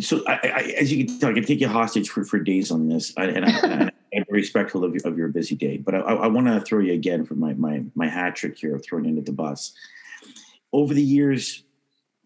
[0.00, 2.70] so I, I, as you can tell, I can take you hostage for, for days
[2.70, 5.78] on this, I, and, I, and I'm respectful of, of your busy day.
[5.78, 8.76] But I, I want to throw you again for my, my my hat trick here
[8.76, 9.72] of throwing into the bus.
[10.72, 11.64] Over the years,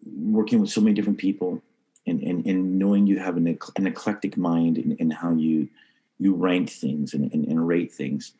[0.05, 1.61] working with so many different people,
[2.07, 5.69] and and, and knowing you have an, an eclectic mind in, in how you
[6.19, 8.33] you rank things and, and, and rate things,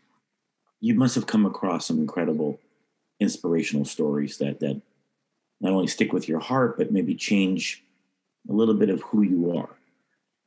[0.79, 2.59] you must have come across some incredible
[3.19, 4.81] inspirational stories that that
[5.59, 7.83] not only stick with your heart but maybe change
[8.49, 9.69] a little bit of who you are.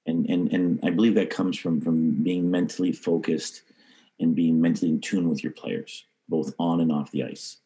[0.07, 3.63] And, and, and I believe that comes from, from being mentally focused
[4.21, 7.59] and being mentally in tune with your players, both on and off the ice.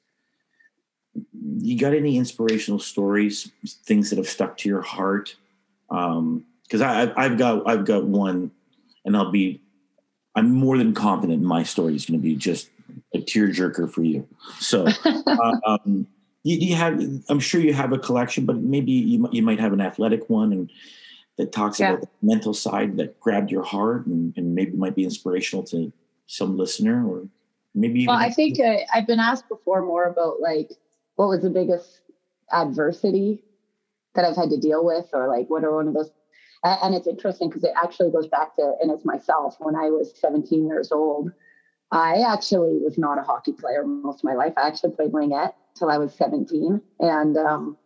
[1.58, 3.50] You got any inspirational stories,
[3.84, 5.36] things that have stuck to your heart?
[5.88, 6.44] Because um,
[6.82, 8.50] I, I've got I've got one,
[9.04, 9.60] and I'll be
[10.34, 12.70] I'm more than confident my story is going to be just
[13.14, 14.26] a tearjerker for you.
[14.60, 16.06] So, uh, um,
[16.42, 19.72] you, you have i'm sure you have a collection but maybe you, you might have
[19.72, 20.70] an athletic one and
[21.36, 21.90] that talks yeah.
[21.90, 25.92] about the mental side that grabbed your heart and, and, maybe might be inspirational to
[26.26, 27.26] some listener or
[27.74, 30.72] maybe well i think uh, i've been asked before more about like
[31.18, 32.00] what was the biggest
[32.52, 33.44] adversity
[34.14, 36.10] that i've had to deal with or like what are one of those
[36.64, 40.12] and it's interesting because it actually goes back to and it's myself when i was
[40.18, 41.30] 17 years old
[41.92, 45.52] i actually was not a hockey player most of my life i actually played ringette
[45.78, 46.80] till I was 17.
[46.98, 47.76] And um,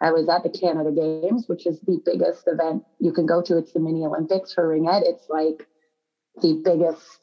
[0.00, 3.56] I was at the Canada Games, which is the biggest event you can go to.
[3.56, 5.02] It's the mini Olympics for ringette.
[5.04, 5.66] It's like
[6.40, 7.18] the biggest,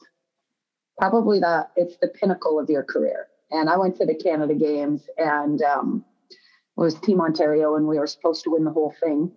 [0.98, 3.26] probably the it's the pinnacle of your career.
[3.50, 6.04] And I went to the Canada Games and um,
[6.76, 9.32] was Team Ontario, and we were supposed to win the whole thing.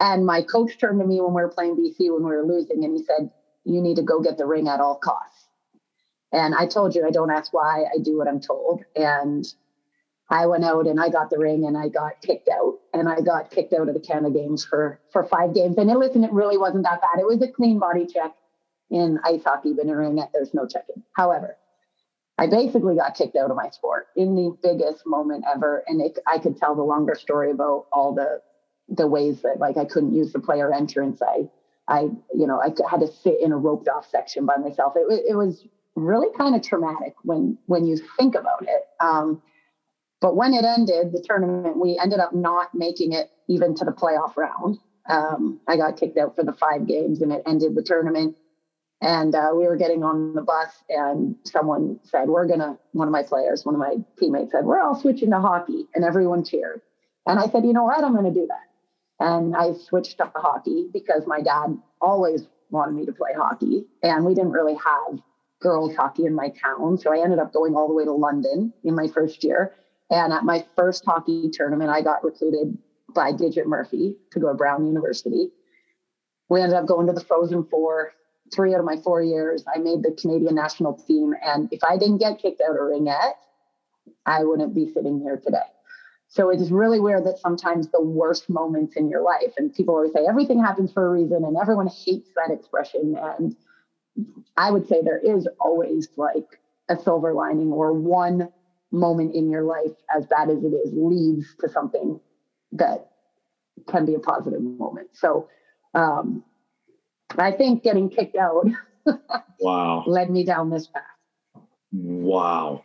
[0.00, 2.84] And my coach turned to me when we were playing BC when we were losing,
[2.84, 3.30] and he said,
[3.64, 5.48] "You need to go get the ring at all costs."
[6.32, 8.82] And I told you, I don't ask why, I do what I'm told.
[8.94, 9.44] And
[10.30, 12.74] I went out and I got the ring and I got kicked out.
[12.92, 15.76] And I got kicked out of the Canada Games for for five games.
[15.78, 17.20] And it, listen, it really wasn't that bad.
[17.20, 18.32] It was a clean body check
[18.90, 21.02] in ice hockey, but in ringette, there's no checking.
[21.14, 21.56] However,
[22.38, 25.82] I basically got kicked out of my sport in the biggest moment ever.
[25.86, 28.42] And it, I could tell the longer story about all the
[28.88, 31.20] the ways that like I couldn't use the player entrance.
[31.22, 31.48] I
[31.88, 32.02] I
[32.34, 34.94] you know I had to sit in a roped off section by myself.
[34.96, 38.86] It, it was really kind of traumatic when when you think about it.
[39.00, 39.42] Um,
[40.20, 43.92] but when it ended, the tournament, we ended up not making it even to the
[43.92, 44.78] playoff round.
[45.08, 48.36] Um, I got kicked out for the five games, and it ended the tournament.
[49.02, 53.12] And uh, we were getting on the bus, and someone said, "We're gonna." One of
[53.12, 56.80] my players, one of my teammates said, "We're all switching to hockey," and everyone cheered.
[57.26, 58.02] And I said, "You know what?
[58.02, 62.94] I'm going to do that." And I switched to hockey because my dad always wanted
[62.94, 65.20] me to play hockey, and we didn't really have
[65.60, 66.98] girls hockey in my town.
[66.98, 69.74] So I ended up going all the way to London in my first year.
[70.10, 72.78] And at my first hockey tournament, I got recruited
[73.14, 75.50] by Digit Murphy to go to Brown University.
[76.48, 78.12] We ended up going to the Frozen Four
[78.54, 79.64] three out of my four years.
[79.72, 81.34] I made the Canadian national team.
[81.44, 83.34] And if I didn't get kicked out of ringette,
[84.24, 85.58] I wouldn't be sitting here today.
[86.28, 90.12] So it's really weird that sometimes the worst moments in your life, and people always
[90.12, 93.16] say everything happens for a reason, and everyone hates that expression.
[93.16, 93.56] And
[94.56, 98.50] I would say there is always like a silver lining or one
[98.90, 102.20] moment in your life, as bad as it is, leads to something
[102.72, 103.10] that
[103.88, 105.08] can be a positive moment.
[105.12, 105.48] So
[105.94, 106.44] um,
[107.38, 108.66] I think getting kicked out
[109.60, 111.02] wow led me down this path.
[111.92, 112.84] Wow.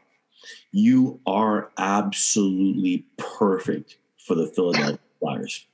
[0.72, 5.68] You are absolutely perfect for the Philadelphia Flyers.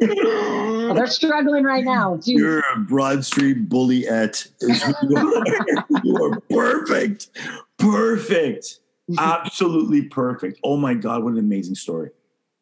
[0.00, 2.16] Well, they're struggling right now.
[2.16, 2.38] Jeez.
[2.38, 5.44] You're a Broad Street bully at you are.
[6.04, 7.30] you are perfect.
[7.78, 8.80] Perfect.
[9.16, 10.60] Absolutely perfect.
[10.62, 12.10] Oh my God, what an amazing story.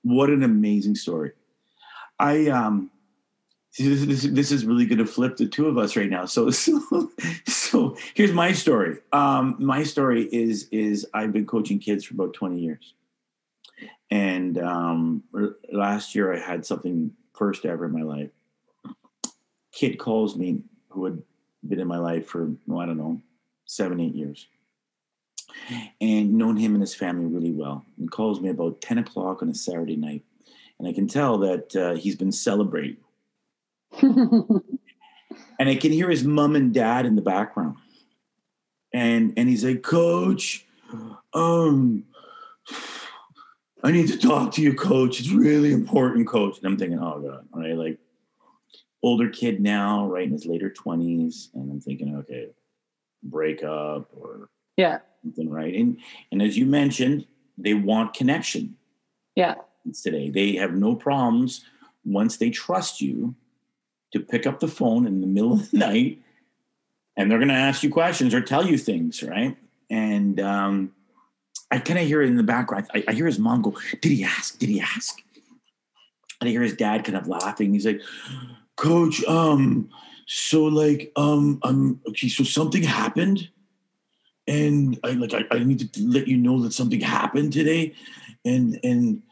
[0.02, 1.32] What an amazing story.
[2.20, 2.90] I um
[3.78, 6.24] this, this, this is really going to flip the two of us right now.
[6.24, 7.10] So, so,
[7.46, 8.98] so here's my story.
[9.12, 12.94] Um, my story is is I've been coaching kids for about 20 years,
[14.10, 15.22] and um,
[15.72, 18.30] last year I had something first ever in my life.
[19.72, 21.22] Kid calls me who had
[21.66, 23.20] been in my life for well, I don't know
[23.66, 24.46] seven eight years,
[26.00, 27.84] and known him and his family really well.
[27.98, 30.24] And calls me about 10 o'clock on a Saturday night,
[30.78, 32.96] and I can tell that uh, he's been celebrating
[34.00, 34.62] and
[35.58, 37.76] I can hear his mom and dad in the background.
[38.92, 40.66] And and he's like, Coach,
[41.34, 42.04] um,
[43.82, 45.20] I need to talk to you, coach.
[45.20, 46.58] It's really important, coach.
[46.58, 47.76] And I'm thinking, oh God, right?
[47.76, 47.98] Like
[49.02, 51.54] older kid now, right in his later 20s.
[51.54, 52.48] And I'm thinking, okay,
[53.22, 54.98] break up or yeah.
[55.22, 55.74] something, right?
[55.74, 55.98] And
[56.32, 57.26] and as you mentioned,
[57.58, 58.76] they want connection.
[59.34, 59.54] Yeah.
[60.02, 60.30] Today.
[60.30, 61.64] They have no problems
[62.04, 63.36] once they trust you
[64.18, 66.22] to pick up the phone in the middle of the night
[67.16, 69.56] and they're going to ask you questions or tell you things, right?
[69.88, 70.92] And um,
[71.70, 72.86] I kind of hear it in the background.
[72.94, 74.58] I, I, hear his mom go, Did he ask?
[74.58, 75.22] Did he ask?
[76.40, 77.72] And I hear his dad kind of laughing.
[77.72, 78.02] He's like,
[78.76, 79.88] Coach, um,
[80.26, 83.48] so like, um, um, okay, so something happened.
[84.48, 87.94] And I like I, I need to let you know that something happened today.
[88.44, 89.22] And and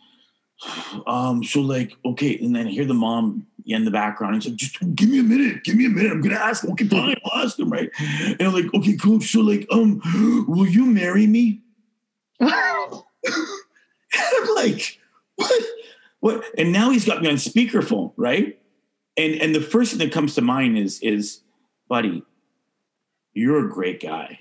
[1.07, 4.35] um, so like, okay, and then I hear the mom in the background.
[4.35, 6.13] He's like, just give me a minute, give me a minute.
[6.13, 6.65] I'm gonna ask.
[6.65, 7.91] Okay, fine, I'll ask him, right?
[7.99, 9.21] And I'm like, okay, cool.
[9.21, 10.01] So like, um,
[10.49, 11.61] will you marry me?
[12.41, 12.53] and
[14.15, 15.01] I'm like,
[15.37, 15.63] what?
[16.21, 16.45] What?
[16.57, 18.59] And now he's got me on speakerphone, right?
[19.17, 21.41] And and the first thing that comes to mind is is,
[21.89, 22.23] buddy,
[23.33, 24.41] you're a great guy.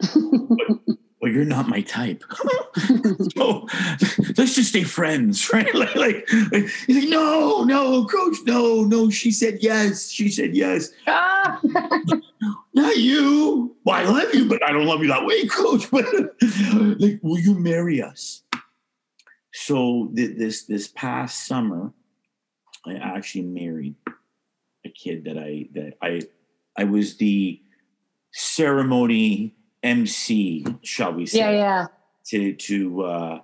[0.00, 0.80] but,
[1.20, 2.24] well, you're not my type.
[3.36, 3.66] so
[4.36, 5.74] let's just stay friends, right?
[5.74, 9.10] Like, like, like, he's like, no, no, coach, no, no.
[9.10, 10.10] She said yes.
[10.10, 10.90] She said yes.
[11.06, 11.60] Ah.
[12.74, 13.76] not you.
[13.84, 15.90] Well, I love you, but I don't love you that way, coach.
[15.90, 16.06] But
[16.98, 18.42] like, will you marry us?
[19.52, 21.92] So th- this this past summer,
[22.86, 23.96] I actually married
[24.84, 26.22] a kid that I that I
[26.76, 27.60] I was the
[28.32, 31.38] ceremony MC, shall we say?
[31.38, 31.86] Yeah, yeah.
[32.26, 33.40] To to uh,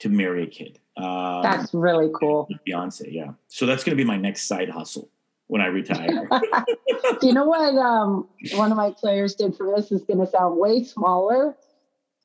[0.00, 0.78] to marry a kid.
[0.96, 2.48] Um, that's really cool.
[2.66, 3.32] Beyonce, yeah.
[3.48, 5.08] So that's going to be my next side hustle
[5.46, 6.28] when I retire.
[7.22, 7.74] you know what?
[7.76, 11.56] Um, one of my players did for this is going to sound way smaller,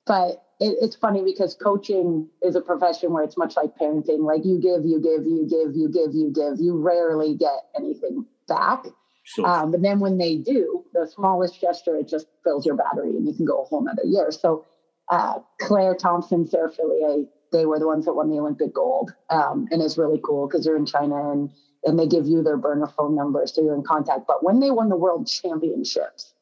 [0.05, 4.19] but it, it's funny because coaching is a profession where it's much like parenting.
[4.19, 6.59] Like you give, you give, you give, you give, you give.
[6.59, 8.85] You rarely get anything back.
[9.27, 9.45] Sure.
[9.45, 13.27] Um, but then when they do, the smallest gesture, it just fills your battery and
[13.27, 14.31] you can go a whole nother year.
[14.31, 14.65] So
[15.09, 19.13] uh, Claire Thompson, Sarah Fillier, they were the ones that won the Olympic gold.
[19.29, 21.51] Um, and it's really cool because they're in China and,
[21.83, 24.27] and they give you their burner phone number so you're in contact.
[24.27, 26.33] But when they won the world championships,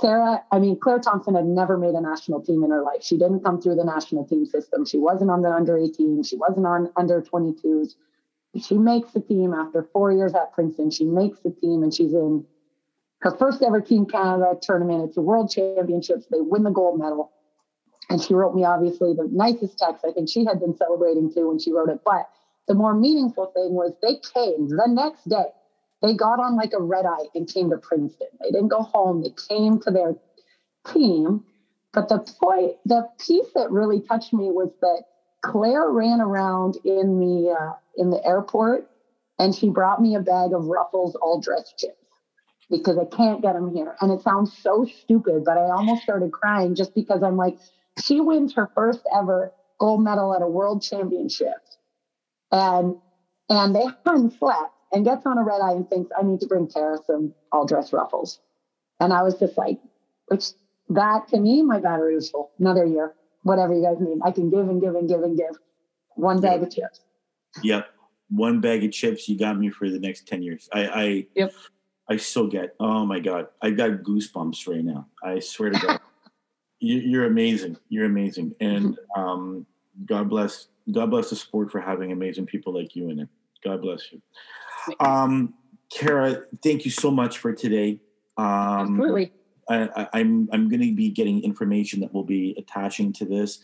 [0.00, 3.02] Sarah, I mean, Claire Thompson had never made a national team in her life.
[3.04, 4.84] She didn't come through the national team system.
[4.84, 6.24] She wasn't on the under 18.
[6.24, 7.94] She wasn't on under 22s
[8.56, 10.90] she makes the team after four years at Princeton.
[10.90, 12.44] She makes the team and she's in
[13.20, 15.04] her first ever Team Canada tournament.
[15.04, 16.26] It's the World Championships.
[16.30, 17.30] They win the gold medal.
[18.10, 20.04] And she wrote me, obviously, the nicest text.
[20.06, 22.00] I think she had been celebrating too when she wrote it.
[22.04, 22.26] But
[22.66, 25.46] the more meaningful thing was they came the next day.
[26.00, 28.28] They got on like a red eye and came to Princeton.
[28.40, 29.22] They didn't go home.
[29.22, 30.14] They came to their
[30.92, 31.44] team.
[31.92, 35.02] But the point, the piece that really touched me was that
[35.42, 38.86] Claire ran around in the uh, in the airport,
[39.40, 41.96] and she brought me a bag of Ruffles all dressed chips
[42.70, 43.96] because I can't get them here.
[44.00, 47.58] And it sounds so stupid, but I almost started crying just because I'm like,
[48.04, 51.54] she wins her first ever gold medal at a world championship,
[52.52, 52.96] and
[53.50, 56.48] and they hadn't slept and gets on a red eye and thinks I need to
[56.48, 58.40] bring Cara some all dressed Ruffles,
[59.00, 59.80] and I was just like,
[60.28, 60.46] which
[60.90, 62.50] that to me, my battery was full.
[62.58, 64.18] Another year whatever you guys need.
[64.24, 65.56] I can give and give and give and give.
[66.16, 67.00] One bag of chips.
[67.62, 67.88] Yep.
[68.30, 70.68] One bag of chips, you got me for the next 10 years.
[70.72, 71.52] I, I, Yep.
[72.10, 75.06] I still get, oh my God, I got goosebumps right now.
[75.22, 76.00] I swear to God.
[76.80, 77.76] you, you're amazing.
[77.88, 78.54] You're amazing.
[78.60, 79.66] And um,
[80.06, 83.28] God bless, God bless the sport for having amazing people like you in it.
[83.62, 84.22] God bless you.
[85.00, 85.54] Um,
[85.90, 88.00] Cara, thank you so much for today.
[88.36, 89.32] Um, Absolutely.
[89.68, 93.60] I, I, I'm I'm going to be getting information that will be attaching to this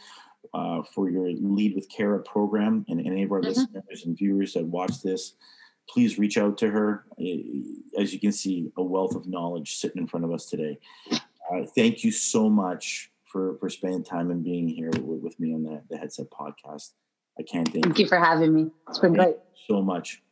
[0.52, 3.44] uh, for your Lead with Cara program, and any of our Mhm.
[3.46, 5.34] listeners and viewers that watch this,
[5.88, 7.04] please reach out to her.
[7.98, 10.78] As you can see, a wealth of knowledge sitting in front of us today.
[11.12, 15.52] Uh, thank you so much for for spending time and being here with, with me
[15.52, 16.92] on the, the Headset Podcast.
[17.38, 18.70] I can't thank Thank you for having me.
[18.88, 19.38] It's been Thank great.
[19.68, 20.22] so much.